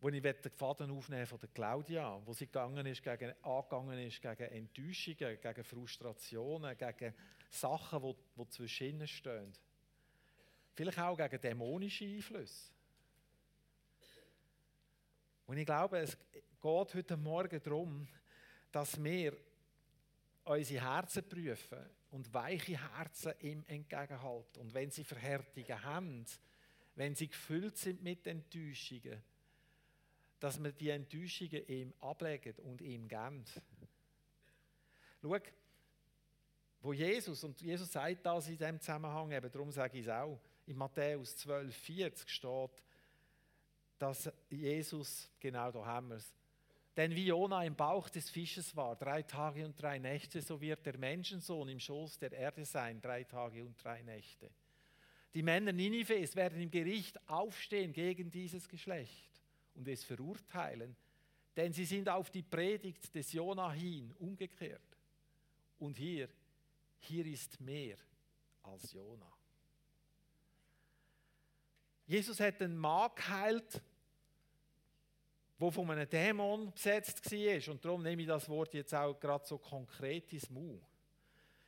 wo 0.00 0.08
ich 0.08 0.22
den 0.22 0.50
Faden 0.56 0.90
aufnehmen 0.90 1.26
von 1.26 1.38
der 1.38 1.48
Claudia, 1.50 2.20
wo 2.24 2.32
sie 2.32 2.46
gegangen 2.46 2.86
ist 2.86 3.02
gegen, 3.02 3.34
angegangen 3.42 3.98
ist 3.98 4.22
gegen 4.22 4.50
Enttäuschungen, 4.50 5.38
gegen 5.40 5.64
Frustrationen, 5.64 6.76
gegen 6.76 7.14
Sachen, 7.50 8.02
die, 8.02 8.14
die 8.36 8.48
zwischen 8.48 8.86
ihnen 8.86 9.06
stehen. 9.06 9.52
Vielleicht 10.72 10.98
auch 10.98 11.16
gegen 11.16 11.40
dämonische 11.40 12.06
Einflüsse. 12.06 12.70
Und 15.46 15.58
ich 15.58 15.66
glaube, 15.66 15.98
es 15.98 16.16
geht 16.16 16.94
heute 16.94 17.16
Morgen 17.16 17.60
darum, 17.62 18.08
dass 18.72 19.02
wir 19.02 19.36
unsere 20.44 20.82
Herzen 20.82 21.28
prüfen 21.28 21.84
und 22.10 22.32
weiche 22.34 22.78
Herzen 22.96 23.32
ihm 23.40 23.64
entgegenhalten. 23.66 24.60
Und 24.60 24.74
wenn 24.74 24.90
sie 24.90 25.04
Verhärtungen 25.04 25.84
haben, 25.84 26.26
wenn 26.94 27.14
sie 27.14 27.28
gefüllt 27.28 27.76
sind 27.76 28.02
mit 28.02 28.26
Enttäuschungen, 28.26 29.22
dass 30.38 30.62
wir 30.62 30.72
die 30.72 30.90
Enttäuschungen 30.90 31.66
ihm 31.68 31.94
ablegen 32.00 32.54
und 32.64 32.80
ihm 32.80 33.06
geben. 33.08 33.44
Schau, 35.22 35.38
wo 36.82 36.94
Jesus, 36.94 37.44
und 37.44 37.60
Jesus 37.60 37.92
sagt 37.92 38.24
das 38.24 38.48
in 38.48 38.56
diesem 38.56 38.80
Zusammenhang, 38.80 39.30
eben 39.32 39.50
darum 39.50 39.70
sage 39.70 39.98
ich 39.98 40.06
es 40.06 40.10
auch, 40.10 40.40
in 40.66 40.76
Matthäus 40.78 41.36
12, 41.36 41.76
40 41.76 42.28
steht, 42.30 42.82
dass 43.98 44.32
Jesus, 44.48 45.30
genau 45.38 45.70
da 45.70 45.84
haben 45.84 46.08
wir 46.08 46.16
es, 46.16 46.32
denn 46.96 47.14
wie 47.14 47.26
Jona 47.26 47.64
im 47.64 47.76
Bauch 47.76 48.08
des 48.08 48.30
Fisches 48.30 48.74
war, 48.76 48.96
drei 48.96 49.22
Tage 49.22 49.64
und 49.64 49.80
drei 49.80 49.98
Nächte, 49.98 50.42
so 50.42 50.60
wird 50.60 50.84
der 50.84 50.98
Menschensohn 50.98 51.68
im 51.68 51.80
Schoß 51.80 52.18
der 52.18 52.32
Erde 52.32 52.64
sein, 52.64 53.00
drei 53.00 53.24
Tage 53.24 53.64
und 53.64 53.82
drei 53.82 54.02
Nächte. 54.02 54.50
Die 55.32 55.42
Männer 55.42 55.72
Ninives 55.72 56.34
werden 56.34 56.60
im 56.60 56.70
Gericht 56.70 57.16
aufstehen 57.28 57.92
gegen 57.92 58.30
dieses 58.30 58.68
Geschlecht 58.68 59.30
und 59.74 59.86
es 59.86 60.02
verurteilen, 60.02 60.96
denn 61.56 61.72
sie 61.72 61.84
sind 61.84 62.08
auf 62.08 62.30
die 62.30 62.42
Predigt 62.42 63.14
des 63.14 63.32
Jona 63.32 63.70
hin 63.70 64.12
umgekehrt. 64.18 64.80
Und 65.78 65.96
hier, 65.96 66.28
hier 66.98 67.24
ist 67.26 67.60
mehr 67.60 67.96
als 68.62 68.92
Jona. 68.92 69.32
Jesus 72.06 72.40
hat 72.40 72.60
einen 72.60 72.76
Mann 72.76 73.10
geheilt, 73.14 73.80
der 75.60 75.70
von 75.70 75.90
einem 75.90 76.08
Dämon 76.08 76.72
besetzt 76.72 77.30
war. 77.30 77.72
Und 77.72 77.84
darum 77.84 78.02
nehme 78.02 78.22
ich 78.22 78.28
das 78.28 78.48
Wort 78.48 78.74
jetzt 78.74 78.94
auch 78.94 79.18
gerade 79.18 79.46
so 79.46 79.58
konkret 79.58 80.32
ins 80.32 80.48
Mund. 80.50 80.82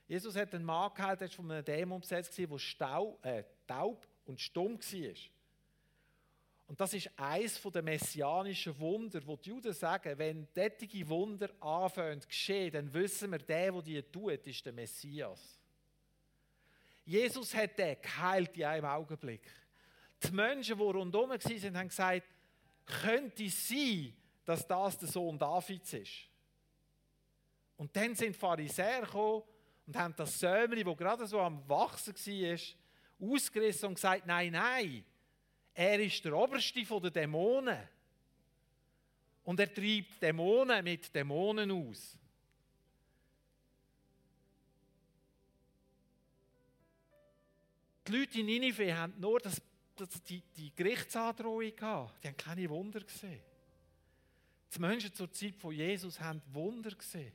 Jesus 0.09 0.37
hat 0.37 0.55
einen 0.55 0.65
Mann 0.65 0.93
geheilt, 0.95 1.21
der 1.21 1.31
von 1.31 1.51
einem 1.51 1.65
Dämon 1.65 2.01
besetzt 2.01 2.39
war, 2.39 2.47
der 2.47 2.59
stau, 2.59 3.19
äh, 3.23 3.45
taub 3.67 4.07
und 4.27 4.41
stumm 4.41 4.79
war. 4.79 5.15
Und 6.67 6.81
das 6.81 6.95
ist 6.95 7.11
eines 7.17 7.61
der 7.61 7.83
messianischen 7.83 8.79
Wunder, 8.79 9.21
wo 9.27 9.37
die 9.37 9.51
Juden 9.51 9.75
sagen, 9.75 10.17
wenn 10.17 10.49
solche 10.55 11.09
Wunder 11.09 11.51
anfangen 11.61 12.21
geschehen, 12.21 12.73
dann 12.73 12.95
wissen 12.95 13.31
wir, 13.31 13.39
der, 13.39 13.73
der 13.73 13.83
die 13.83 14.03
tut, 14.03 14.47
ist 14.47 14.65
der 14.65 14.73
Messias. 14.73 15.59
Jesus 17.05 17.55
hat 17.55 17.79
den 17.79 18.01
geheilt 18.01 18.57
in 18.57 18.65
einem 18.65 18.87
Augenblick. 18.87 19.43
Die 20.23 20.31
Menschen, 20.31 20.79
die 20.79 20.83
rundherum 20.83 21.31
waren, 21.31 21.77
haben 21.77 21.89
gesagt, 21.89 22.23
könnte 22.87 23.45
es 23.45 23.69
sein, 23.69 24.15
dass 24.45 24.67
das 24.67 24.99
der 24.99 25.09
Sohn 25.09 25.39
Davids 25.39 25.93
ist. 25.93 26.29
Und 27.77 27.95
dann 27.97 28.15
sind 28.15 28.35
die 28.35 28.39
Pharisäer 28.39 29.03
gekommen 29.03 29.43
und 29.87 29.97
haben 29.97 30.15
das 30.17 30.39
Sömli, 30.39 30.85
das 30.85 30.97
gerade 30.97 31.27
so 31.27 31.41
am 31.41 31.69
Wachsen 31.69 32.15
war, 32.15 33.29
ausgerissen 33.31 33.89
und 33.89 33.95
gesagt, 33.95 34.27
nein, 34.27 34.53
nein, 34.53 35.05
er 35.75 36.01
ist 36.01 36.25
der 36.25 36.37
Oberste 36.37 36.85
der 36.85 37.11
Dämonen. 37.11 37.89
Und 39.45 39.59
er 39.59 39.73
treibt 39.73 40.23
Dämonen 40.23 40.85
mit 40.85 41.13
Dämonen 41.15 41.71
aus. 41.71 42.17
Die 48.07 48.13
Leute 48.13 48.41
in 48.41 48.47
Ninive 48.47 48.97
haben 48.97 49.15
nur 49.19 49.41
das 49.41 49.61
die, 50.29 50.43
die 50.57 50.75
Gerichtsandrohung 50.75 51.75
gehabt. 51.75 52.23
Die 52.23 52.29
haben 52.29 52.37
keine 52.37 52.69
Wunder 52.71 53.01
gesehen. 53.01 53.43
Die 54.75 54.79
Menschen 54.79 55.13
zur 55.13 55.31
Zeit 55.31 55.55
von 55.57 55.73
Jesus 55.73 56.19
haben 56.19 56.41
Wunder 56.53 56.91
gesehen. 56.91 57.33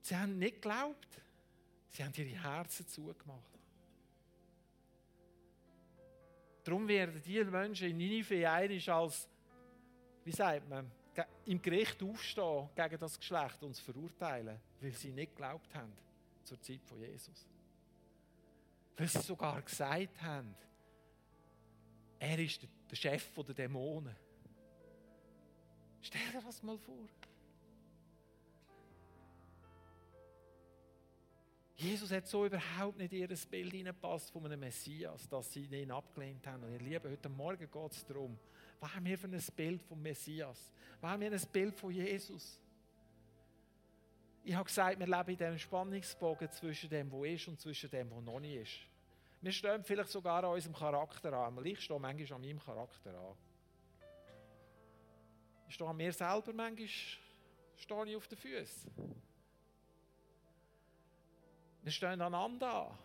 Sie 0.00 0.16
haben 0.16 0.38
nicht 0.38 0.62
geglaubt. 0.62 1.08
Sie 1.88 2.04
haben 2.04 2.12
ihre 2.16 2.42
Herzen 2.42 2.86
zugemacht. 2.86 3.58
Darum 6.62 6.86
werden 6.86 7.20
die 7.22 7.42
Menschen 7.44 7.88
in 7.90 7.96
Ninive 7.96 8.48
einig 8.48 8.88
als, 8.90 9.28
wie 10.24 10.32
sagt 10.32 10.68
man, 10.68 10.90
im 11.46 11.62
Gericht 11.62 12.02
aufstehen 12.02 12.68
gegen 12.74 12.98
das 12.98 13.18
Geschlecht 13.18 13.62
und 13.62 13.70
es 13.70 13.80
verurteilen, 13.80 14.60
weil 14.80 14.92
sie 14.92 15.12
nicht 15.12 15.34
geglaubt 15.34 15.74
haben 15.74 15.92
zur 16.44 16.60
Zeit 16.60 16.84
von 16.84 17.00
Jesus 17.00 17.46
weil 18.96 19.08
sie 19.08 19.20
sogar 19.20 19.60
gesagt 19.62 20.22
haben, 20.22 20.54
er 22.18 22.38
ist 22.38 22.66
der 22.90 22.96
Chef 22.96 23.30
der 23.34 23.54
Dämonen. 23.54 24.16
Stell 26.00 26.20
dir 26.32 26.40
das 26.40 26.62
mal 26.62 26.78
vor. 26.78 27.08
Jesus 31.76 32.10
hat 32.10 32.26
so 32.26 32.46
überhaupt 32.46 32.96
nicht 32.96 33.12
in 33.12 33.20
ihr 33.20 33.28
Bild 33.28 33.72
hineingepasst 33.72 34.30
von 34.30 34.46
einem 34.46 34.60
Messias, 34.60 35.28
dass 35.28 35.52
sie 35.52 35.64
ihn 35.64 35.90
abgelehnt 35.90 36.46
haben. 36.46 36.64
Und 36.64 36.72
ihr 36.72 36.80
Lieben, 36.80 37.10
heute 37.10 37.28
Morgen 37.28 37.70
geht 37.70 37.92
es 37.92 38.04
darum, 38.06 38.38
was 38.80 38.94
haben 38.94 39.04
wir 39.04 39.18
für 39.18 39.26
ein 39.26 39.44
Bild 39.54 39.82
vom 39.82 40.00
Messias? 40.00 40.72
Was 41.00 41.10
haben 41.10 41.20
wir 41.20 41.30
ein 41.30 41.42
Bild 41.52 41.74
von 41.74 41.90
Jesus? 41.90 42.58
Ich 44.48 44.54
habe 44.54 44.64
gesagt, 44.64 45.00
wir 45.00 45.06
leben 45.08 45.30
in 45.30 45.36
diesem 45.36 45.58
Spannungsbogen 45.58 46.48
zwischen 46.52 46.88
dem, 46.88 47.10
was 47.10 47.26
ist 47.26 47.48
und 47.48 47.60
zwischen 47.60 47.90
dem, 47.90 48.08
was 48.12 48.22
noch 48.22 48.38
nicht 48.38 48.54
ist. 48.54 48.78
Wir 49.40 49.50
stehen 49.50 49.82
vielleicht 49.82 50.10
sogar 50.10 50.44
an 50.44 50.52
unserem 50.52 50.72
Charakter 50.72 51.32
an. 51.32 51.66
Ich 51.66 51.80
stehe 51.80 51.98
manchmal 51.98 52.36
an 52.36 52.40
meinem 52.42 52.60
Charakter 52.60 53.10
an. 53.10 53.36
Ich 55.66 55.74
stehe 55.74 55.90
an 55.90 55.96
mir 55.96 56.12
selber, 56.12 56.52
manchmal 56.52 56.86
stehe 56.86 58.04
ich 58.06 58.16
auf 58.16 58.28
den 58.28 58.38
Füßen. 58.38 58.92
Wir 61.82 61.92
stehen 61.92 62.20
aneinander 62.20 62.72
an. 62.72 62.98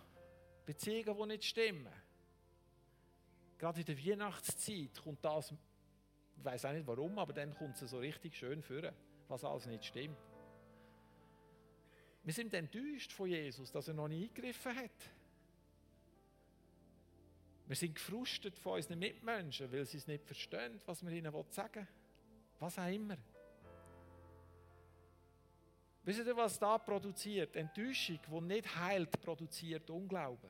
Beziehungen, 0.63 1.17
die 1.17 1.25
nicht 1.25 1.45
stimmen. 1.45 1.91
Gerade 3.57 3.79
in 3.79 3.85
der 3.87 3.97
Weihnachtszeit 3.97 5.01
kommt 5.03 5.25
das, 5.25 5.51
ich 6.37 6.45
weiß 6.45 6.65
auch 6.65 6.71
nicht 6.73 6.85
warum, 6.85 7.17
aber 7.17 7.33
dann 7.33 7.51
kommt 7.55 7.81
es 7.81 7.89
so 7.89 7.97
richtig 7.97 8.37
schön 8.37 8.61
vor, 8.61 8.93
was 9.27 9.43
alles 9.43 9.65
nicht 9.65 9.85
stimmt. 9.85 10.30
Wir 12.23 12.33
sind 12.33 12.53
enttäuscht 12.53 13.11
von 13.13 13.27
Jesus, 13.27 13.71
dass 13.71 13.87
er 13.87 13.93
noch 13.93 14.07
nie 14.07 14.23
eingegriffen 14.27 14.75
hat. 14.75 14.91
Wir 17.67 17.75
sind 17.75 17.95
gefrustet 17.95 18.57
von 18.57 18.73
unseren 18.73 18.99
Mitmenschen, 18.99 19.71
weil 19.71 19.85
sie 19.85 19.97
es 19.97 20.05
nicht 20.05 20.25
verstehen, 20.25 20.79
was 20.85 21.03
wir 21.03 21.11
ihnen 21.11 21.31
sagen 21.49 21.75
wollen. 21.75 21.87
Was 22.59 22.77
auch 22.77 22.87
immer. 22.87 23.17
Wisst 26.03 26.19
ihr, 26.19 26.35
was 26.35 26.59
da 26.59 26.77
produziert? 26.77 27.55
Enttäuschung, 27.55 28.19
die 28.27 28.41
nicht 28.41 28.75
heilt, 28.75 29.21
produziert 29.21 29.89
Unglauben. 29.89 30.49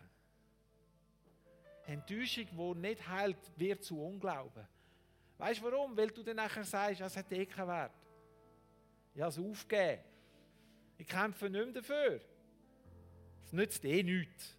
Enttäuschung, 1.85 2.47
die 2.51 2.79
nicht 2.79 3.07
heilt, 3.07 3.37
wird 3.55 3.83
zu 3.83 4.01
Unglauben. 4.01 4.67
Weißt 5.37 5.61
du 5.61 5.65
warum? 5.65 5.95
Weil 5.95 6.09
du 6.09 6.23
dann 6.23 6.37
nachher 6.37 6.63
sagst, 6.63 7.01
es 7.01 7.17
hat 7.17 7.31
eh 7.31 7.45
keinen 7.45 7.67
Wert. 7.67 7.93
Ich 9.13 9.21
habe 9.21 9.29
es 9.29 9.39
aufgegeben. 9.39 10.10
Ich 11.01 11.07
kämpfe 11.07 11.49
nicht 11.49 11.65
mehr 11.65 11.73
dafür. 11.73 12.21
Es 13.43 13.51
nützt 13.51 13.83
eh 13.85 14.03
nichts. 14.03 14.55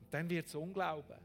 Und 0.00 0.14
dann 0.14 0.30
wird 0.30 0.46
es 0.46 0.54
Unglauben. 0.54 1.18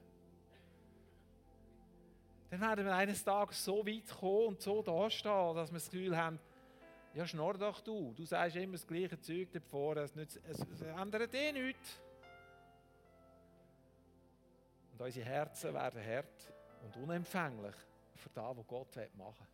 Dann 2.49 2.59
werden 2.59 2.85
wir 2.85 2.93
eines 2.93 3.23
Tages 3.23 3.63
so 3.63 3.87
weit 3.87 4.09
kommen 4.09 4.47
und 4.47 4.61
so 4.61 4.81
dastehen, 4.81 5.55
dass 5.55 5.71
wir 5.71 5.79
das 5.79 5.89
Gefühl 5.89 6.17
haben, 6.17 6.37
ja, 7.13 7.25
schnurr 7.25 7.57
doch 7.57 7.79
du. 7.79 8.11
Du 8.13 8.25
sagst 8.25 8.57
immer 8.57 8.73
das 8.73 8.85
gleiche 8.85 9.17
Zeug 9.21 9.49
davor, 9.53 9.95
es, 9.95 10.13
nicht, 10.13 10.37
es, 10.45 10.59
es 10.59 10.81
ändert 10.81 11.33
eh 11.33 11.53
nichts. 11.53 12.01
Und 14.91 15.01
unsere 15.01 15.25
Herzen 15.25 15.73
werden 15.73 16.05
hart 16.05 16.53
und 16.83 16.97
unempfänglich 16.97 17.75
für 18.15 18.29
das, 18.33 18.57
was 18.57 18.67
Gott 18.67 18.95
machen 19.15 19.37
will. 19.39 19.52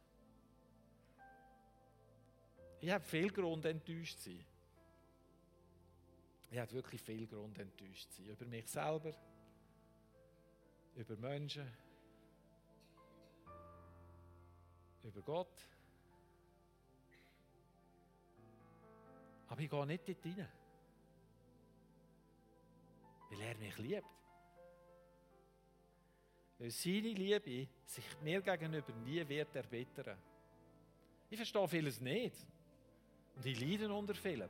Ich 2.82 2.90
habe 2.90 3.04
viel 3.04 3.30
Grund, 3.32 3.66
enttäuscht 3.66 4.20
zu 4.20 4.30
sein. 4.30 4.46
Ich 6.52 6.58
hatte 6.58 6.74
wirklich 6.74 7.02
viel 7.02 7.28
Grund, 7.28 7.58
enttäuscht 7.60 8.10
zu 8.12 8.22
sein. 8.24 8.32
Über 8.32 8.46
mich 8.46 8.68
selber, 8.68 9.14
über 10.96 11.18
Menschen, 11.18 11.70
über 15.04 15.22
Gott. 15.22 15.68
Aber 19.48 19.62
ich 19.62 19.70
gehe 19.70 19.86
nicht 19.86 20.08
dort 20.08 20.26
rein. 20.26 20.48
Weil 23.30 23.42
er 23.42 23.58
mich 23.58 23.78
liebt. 23.78 24.08
Weil 26.60 26.72
seine 26.72 27.14
Liebe 27.14 27.68
sich 27.86 28.06
mir 28.22 28.42
gegenüber 28.42 28.94
nie 28.94 29.28
wird 29.28 29.56
erbittern. 29.56 30.18
Ich 31.30 31.38
verstehe 31.38 31.68
vieles 31.68 32.00
nicht. 32.02 32.36
Und 33.40 33.46
ich 33.46 33.58
leide 33.58 33.94
unter 33.94 34.14
vielem. 34.14 34.50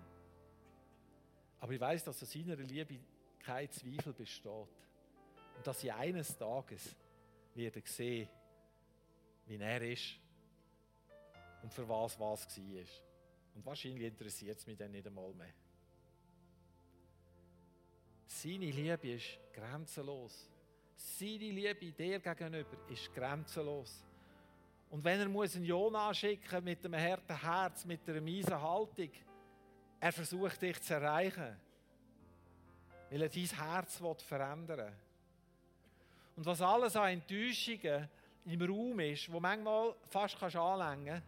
Aber 1.60 1.72
ich 1.72 1.80
weiß, 1.80 2.06
dass 2.06 2.24
aus 2.24 2.32
seiner 2.32 2.56
Liebe 2.56 2.98
kein 3.38 3.70
Zweifel 3.70 4.14
besteht. 4.14 4.50
Und 4.50 4.68
dass 5.68 5.84
ich 5.84 5.94
eines 5.94 6.36
Tages 6.36 6.96
werde 7.54 7.84
sehen, 7.86 8.28
wie 9.46 9.58
er 9.58 9.82
ist 9.84 10.16
und 11.62 11.72
für 11.72 11.88
was 11.88 12.20
was 12.20 12.58
war. 12.58 12.84
Und 13.54 13.64
wahrscheinlich 13.64 14.08
interessiert 14.08 14.58
es 14.58 14.66
mich 14.66 14.78
dann 14.78 14.90
nicht 14.90 15.06
einmal 15.06 15.36
mehr. 15.36 15.54
Seine 18.26 18.72
Liebe 18.72 19.12
ist 19.12 19.38
grenzenlos. 19.54 20.50
Seine 20.96 21.52
Liebe 21.52 21.92
dir 21.92 22.20
gegenüber 22.20 22.90
ist 22.90 23.14
grenzenlos. 23.14 24.04
Und 24.90 25.04
wenn 25.04 25.20
er 25.20 25.30
muss 25.30 25.56
einen 25.56 25.66
Jona 25.66 26.14
schicken 26.14 26.64
mit 26.64 26.84
einem 26.84 27.00
harten 27.00 27.40
Herz, 27.40 27.86
mit 27.86 28.08
einer 28.10 28.22
miesen 28.22 28.60
Haltung, 28.60 29.12
er 30.00 30.12
versucht 30.12 30.62
dich 30.62 30.82
zu 30.82 30.94
erreichen, 30.96 31.60
weil 33.10 33.22
er 33.22 33.30
dein 33.30 33.46
Herz 33.46 34.02
verändern 34.22 34.78
will. 34.78 34.94
Und 36.36 36.46
was 36.46 36.62
alles 36.62 36.96
an 36.96 37.10
Enttäuschungen 37.10 38.10
im 38.46 38.62
Raum 38.62 39.00
ist, 39.00 39.32
wo 39.32 39.40
manchmal 39.40 39.94
fast 40.10 40.40
kannst 40.40 40.56
anlängen 40.56 41.22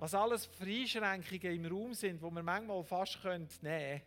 was 0.00 0.14
alles 0.14 0.46
für 0.46 0.64
Einschränkungen 0.64 1.62
im 1.62 1.66
Raum 1.66 1.92
sind, 1.92 2.22
wo 2.22 2.30
man 2.30 2.42
manchmal 2.42 2.82
fast 2.84 3.22
nehmen 3.22 3.48
könnte, 3.60 4.02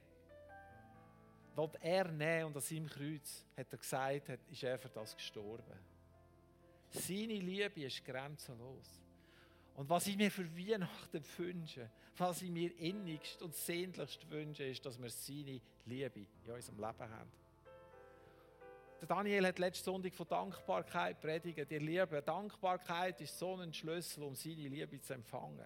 wollte 1.56 1.78
er 1.84 2.12
nehmen 2.12 2.46
und 2.46 2.56
an 2.56 2.62
seinem 2.64 2.90
Kreuz, 2.90 3.46
hat 3.56 3.68
er 3.72 3.78
gesagt, 3.78 4.30
ist 4.50 4.64
er 4.64 4.80
für 4.80 4.90
das 4.90 5.16
gestorben. 5.16 5.93
Seine 6.94 7.40
Liebe 7.40 7.82
ist 7.82 8.06
grenzenlos. 8.06 9.02
Und 9.76 9.90
was 9.90 10.06
ich 10.06 10.16
mir 10.16 10.30
für 10.30 10.46
Weihnachten 10.56 11.24
wünsche, 11.38 11.90
was 12.18 12.44
ich 12.44 12.52
mir 12.52 12.78
innigst 12.78 13.42
und 13.42 13.56
sehnlichst 13.56 14.30
wünsche, 14.30 14.64
ist, 14.64 14.86
dass 14.86 15.02
wir 15.02 15.10
seine 15.10 15.60
Liebe 15.86 16.28
in 16.46 16.52
unserem 16.52 16.78
Leben 16.78 17.10
haben. 17.10 17.32
Der 19.02 19.08
Daniel 19.08 19.48
hat 19.48 19.58
letzten 19.58 19.86
Sonntag 19.86 20.14
von 20.14 20.28
Dankbarkeit 20.28 21.20
predigt. 21.20 21.72
Ihr 21.72 21.80
Liebe, 21.80 22.22
Dankbarkeit 22.22 23.20
ist 23.22 23.38
so 23.38 23.56
ein 23.56 23.74
Schlüssel, 23.74 24.24
um 24.24 24.36
seine 24.36 24.68
Liebe 24.68 25.02
zu 25.02 25.14
empfangen. 25.14 25.66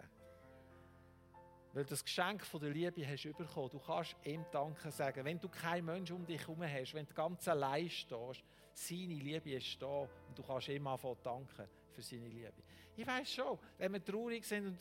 Weil 1.78 1.86
das 1.86 2.04
Geschenk 2.04 2.44
von 2.44 2.60
der 2.60 2.72
Liebe 2.72 3.08
hast 3.08 3.24
du 3.24 3.32
bekommen. 3.34 3.70
Du 3.70 3.78
kannst 3.78 4.16
ihm 4.24 4.44
Danke 4.52 4.90
sagen. 4.90 5.24
Wenn 5.24 5.40
du 5.40 5.48
keinen 5.48 5.86
Menschen 5.86 6.16
um 6.16 6.26
dich 6.26 6.42
herum 6.42 6.64
hast, 6.64 6.96
wenn 6.96 7.06
du 7.06 7.14
ganz 7.14 7.48
allein 7.48 7.88
stehst, 7.88 8.44
seine 8.74 9.14
Liebe 9.14 9.52
ist 9.52 9.80
da 9.80 9.86
und 9.86 10.36
du 10.36 10.42
kannst 10.42 10.70
ihm 10.70 10.88
anfangen 10.88 11.18
danken 11.22 11.68
für 11.92 12.02
seine 12.02 12.30
Liebe. 12.30 12.64
Ich 12.96 13.06
weiß 13.06 13.32
schon, 13.32 13.60
wenn 13.78 13.94
wir 13.94 14.04
traurig 14.04 14.44
sind 14.44 14.66
und, 14.66 14.80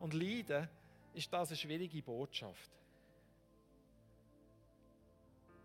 und 0.00 0.12
leiden, 0.12 0.68
ist 1.14 1.32
das 1.32 1.48
eine 1.48 1.56
schwierige 1.56 2.02
Botschaft. 2.02 2.70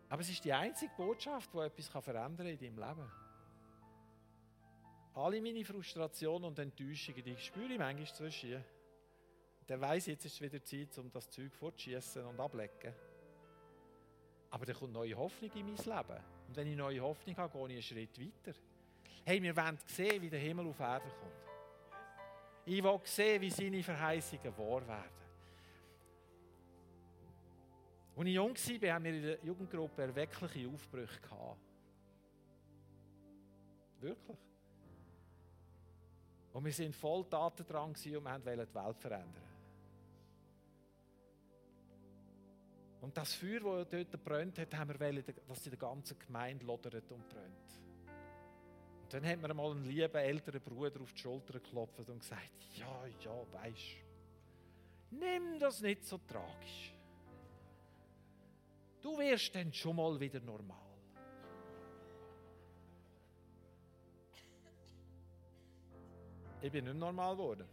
Aber 0.08 0.22
es 0.22 0.30
ist 0.30 0.46
die 0.46 0.54
einzige 0.54 0.94
Botschaft, 0.96 1.54
die 1.54 1.58
etwas 1.58 1.90
verändern 1.90 2.38
kann 2.38 2.48
in 2.48 2.58
deinem 2.58 2.78
Leben. 2.78 3.12
Alle 5.14 5.42
meine 5.42 5.66
Frustrationen 5.66 6.46
und 6.46 6.58
Enttäuschungen, 6.58 7.22
die 7.22 7.36
spüre 7.36 7.74
ich 7.74 7.78
manchmal 7.78 8.08
zwischen 8.16 8.64
dann 9.70 9.82
weiss 9.82 10.08
jetzt 10.08 10.26
ist 10.26 10.42
wieder 10.42 10.64
Zeit, 10.64 10.98
um 10.98 11.12
das 11.12 11.30
Zeug 11.30 11.54
fortzuschießen 11.54 12.26
und 12.26 12.40
ablecken. 12.40 12.92
Aber 14.50 14.66
dann 14.66 14.76
kommt 14.76 14.94
neue 14.94 15.16
Hoffnung 15.16 15.52
in 15.54 15.66
mein 15.68 15.76
Leben. 15.76 16.24
Und 16.48 16.56
wenn 16.56 16.68
ich 16.68 16.76
neue 16.76 17.02
Hoffnung 17.02 17.38
habe, 17.38 17.54
gehe 17.54 17.78
ich 17.78 17.94
einen 17.94 18.10
Schritt 18.10 18.20
weiter. 18.20 18.58
Hey, 19.24 19.44
wir 19.44 19.56
wollen 19.56 19.78
sehen, 19.86 20.24
wie 20.24 20.30
der 20.30 20.40
Himmel 20.40 20.66
auf 20.66 20.80
Erden 20.80 21.12
kommt. 21.20 21.34
Ich 22.66 22.84
will 22.84 23.00
sehen, 23.04 23.42
wie 23.42 23.50
seine 23.52 23.84
Verheißungen 23.84 24.58
wahr 24.58 24.88
werden. 24.88 25.20
Als 28.16 28.28
ich 28.28 28.34
jung 28.34 28.56
war, 28.82 28.94
haben 28.96 29.04
wir 29.04 29.14
in 29.14 29.22
der 29.22 29.46
Jugendgruppe 29.46 30.02
erweckliche 30.02 30.68
Aufbrüche 30.68 31.22
gehabt. 31.22 31.60
Wirklich. 34.00 34.38
Und 36.54 36.66
wir 36.66 36.80
waren 36.80 36.94
voll 36.94 37.26
Taten 37.26 37.68
dran 37.68 37.90
und 37.90 38.06
wollten 38.06 38.42
die 38.42 38.46
Welt 38.76 38.98
verändern. 38.98 39.50
Und 43.02 43.16
das 43.16 43.34
Feuer, 43.34 43.86
das 43.86 43.90
dort 43.90 44.24
brennt 44.24 44.60
hat, 44.60 44.76
haben 44.76 44.90
wir 44.90 45.00
wollen, 45.00 45.18
in 45.18 45.70
der 45.72 45.78
ganzen 45.78 46.20
Gemeinde 46.20 46.66
lodert 46.66 47.12
und 47.12 47.28
brennt. 47.30 47.82
Und 49.04 49.14
dann 49.14 49.26
hat 49.26 49.40
mir 49.40 49.50
einmal 49.50 49.72
einen 49.72 49.86
lieben 49.86 50.16
älteren 50.16 50.62
Bruder 50.62 51.02
auf 51.02 51.14
die 51.14 51.20
Schulter 51.20 51.54
geklopft 51.54 52.10
und 52.10 52.20
gesagt, 52.20 52.52
ja, 52.76 53.06
ja, 53.24 53.44
weisst 53.54 54.10
nimm 55.12 55.60
das 55.60 55.82
nicht 55.82 56.06
so 56.06 56.18
tragisch. 56.18 56.94
Du 59.02 59.18
wirst 59.18 59.56
dann 59.56 59.72
schon 59.74 59.96
mal 59.96 60.20
wieder 60.20 60.40
normal. 60.42 60.78
Ich 66.62 66.72
bin 66.72 66.84
nicht 66.84 66.98
normal 66.98 67.36
geworden. 67.36 67.68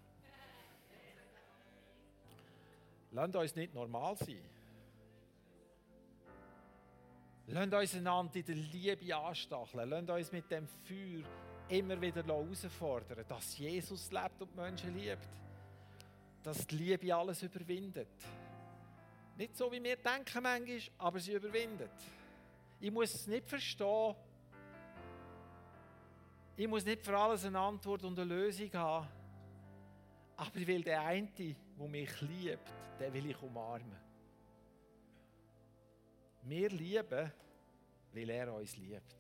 Lasst 3.10 3.34
uns 3.34 3.56
nicht 3.56 3.74
normal 3.74 4.16
sein. 4.16 4.42
Lasst 7.48 7.72
uns 7.72 7.94
einander 7.94 8.36
in 8.36 8.44
der 8.44 8.56
Liebe 8.56 9.16
anstacheln. 9.16 9.88
Lasst 9.88 10.10
uns 10.10 10.32
mit 10.32 10.50
dem 10.50 10.66
Feuer 10.66 11.22
immer 11.68 12.00
wieder 12.00 12.24
herausfordern, 12.24 13.24
dass 13.28 13.56
Jesus 13.58 14.10
lebt 14.10 14.42
und 14.42 14.52
die 14.52 14.60
Menschen 14.60 14.96
liebt. 14.96 15.28
Dass 16.42 16.66
die 16.66 16.76
Liebe 16.76 17.14
alles 17.14 17.42
überwindet. 17.42 18.08
Nicht 19.36 19.56
so, 19.56 19.70
wie 19.70 19.82
wir 19.82 19.96
denken 19.96 20.42
manchmal, 20.42 20.80
aber 20.98 21.20
sie 21.20 21.34
überwindet. 21.34 21.90
Ich 22.80 22.90
muss 22.90 23.14
es 23.14 23.26
nicht 23.26 23.48
verstehen. 23.48 24.14
Ich 26.56 26.66
muss 26.66 26.84
nicht 26.84 27.04
für 27.04 27.16
alles 27.16 27.44
eine 27.44 27.58
Antwort 27.58 28.02
und 28.04 28.18
eine 28.18 28.34
Lösung 28.34 28.72
haben. 28.72 29.08
Aber 30.36 30.56
ich 30.56 30.66
will 30.66 30.82
den 30.82 30.98
einen, 30.98 31.28
der 31.34 31.88
mich 31.88 32.20
liebt, 32.22 32.72
den 32.98 33.12
will 33.12 33.30
ich 33.30 33.42
umarmen. 33.42 34.05
Wir 36.48 36.70
lieben, 36.70 37.32
weil 38.12 38.30
er 38.30 38.54
uns 38.54 38.76
liebt. 38.76 39.16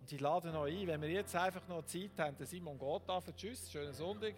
Und 0.00 0.10
ich 0.10 0.20
lade 0.20 0.48
noch 0.48 0.64
ein, 0.64 0.86
wenn 0.86 1.02
wir 1.02 1.10
jetzt 1.10 1.36
einfach 1.36 1.68
noch 1.68 1.84
Zeit 1.84 2.12
haben, 2.16 2.34
der 2.34 2.46
Simon 2.46 2.78
da 3.06 3.20
für 3.20 3.36
Tschüss, 3.36 3.70
schönen 3.70 3.92
Sonntag. 3.92 4.34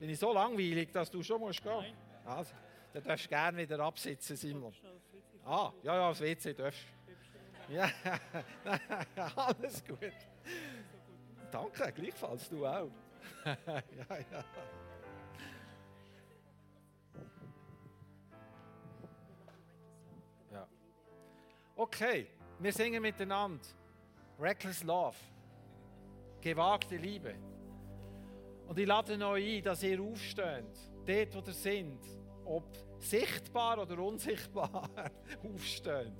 Bin 0.00 0.10
ich 0.10 0.18
so 0.18 0.32
langweilig, 0.32 0.90
dass 0.90 1.08
du 1.12 1.22
schon 1.22 1.40
musst 1.40 1.62
gehen? 1.62 1.72
Nein. 1.72 1.94
Also, 2.24 2.54
dann 2.92 3.04
darfst 3.04 3.26
du 3.26 3.28
gerne 3.28 3.58
wieder 3.58 3.78
absitzen, 3.78 4.36
Simon. 4.36 4.74
Ah, 5.44 5.72
ja, 5.84 5.94
ja, 5.94 6.08
das 6.08 6.20
WC 6.20 6.54
darfst. 6.54 6.80
Ja, 7.68 7.88
alles 9.36 9.84
gut. 9.84 10.12
Danke, 11.52 11.92
gleichfalls 11.92 12.48
du 12.48 12.66
auch. 12.66 12.90
ja, 13.44 14.18
ja. 14.32 14.44
Okay, 21.78 22.26
wir 22.58 22.72
singen 22.72 23.02
miteinander. 23.02 23.62
Reckless 24.40 24.82
Love. 24.82 25.16
Gewagte 26.40 26.96
Liebe. 26.96 27.34
Und 28.66 28.78
ich 28.78 28.86
lade 28.86 29.12
euch 29.26 29.58
ein, 29.58 29.62
dass 29.62 29.82
ihr 29.82 30.00
aufsteht, 30.00 30.64
dort 31.04 31.34
wo 31.34 31.40
ihr 31.46 31.52
seid, 31.52 31.98
ob 32.46 32.64
sichtbar 32.98 33.82
oder 33.82 33.98
unsichtbar, 33.98 34.88
aufsteht. 35.54 36.12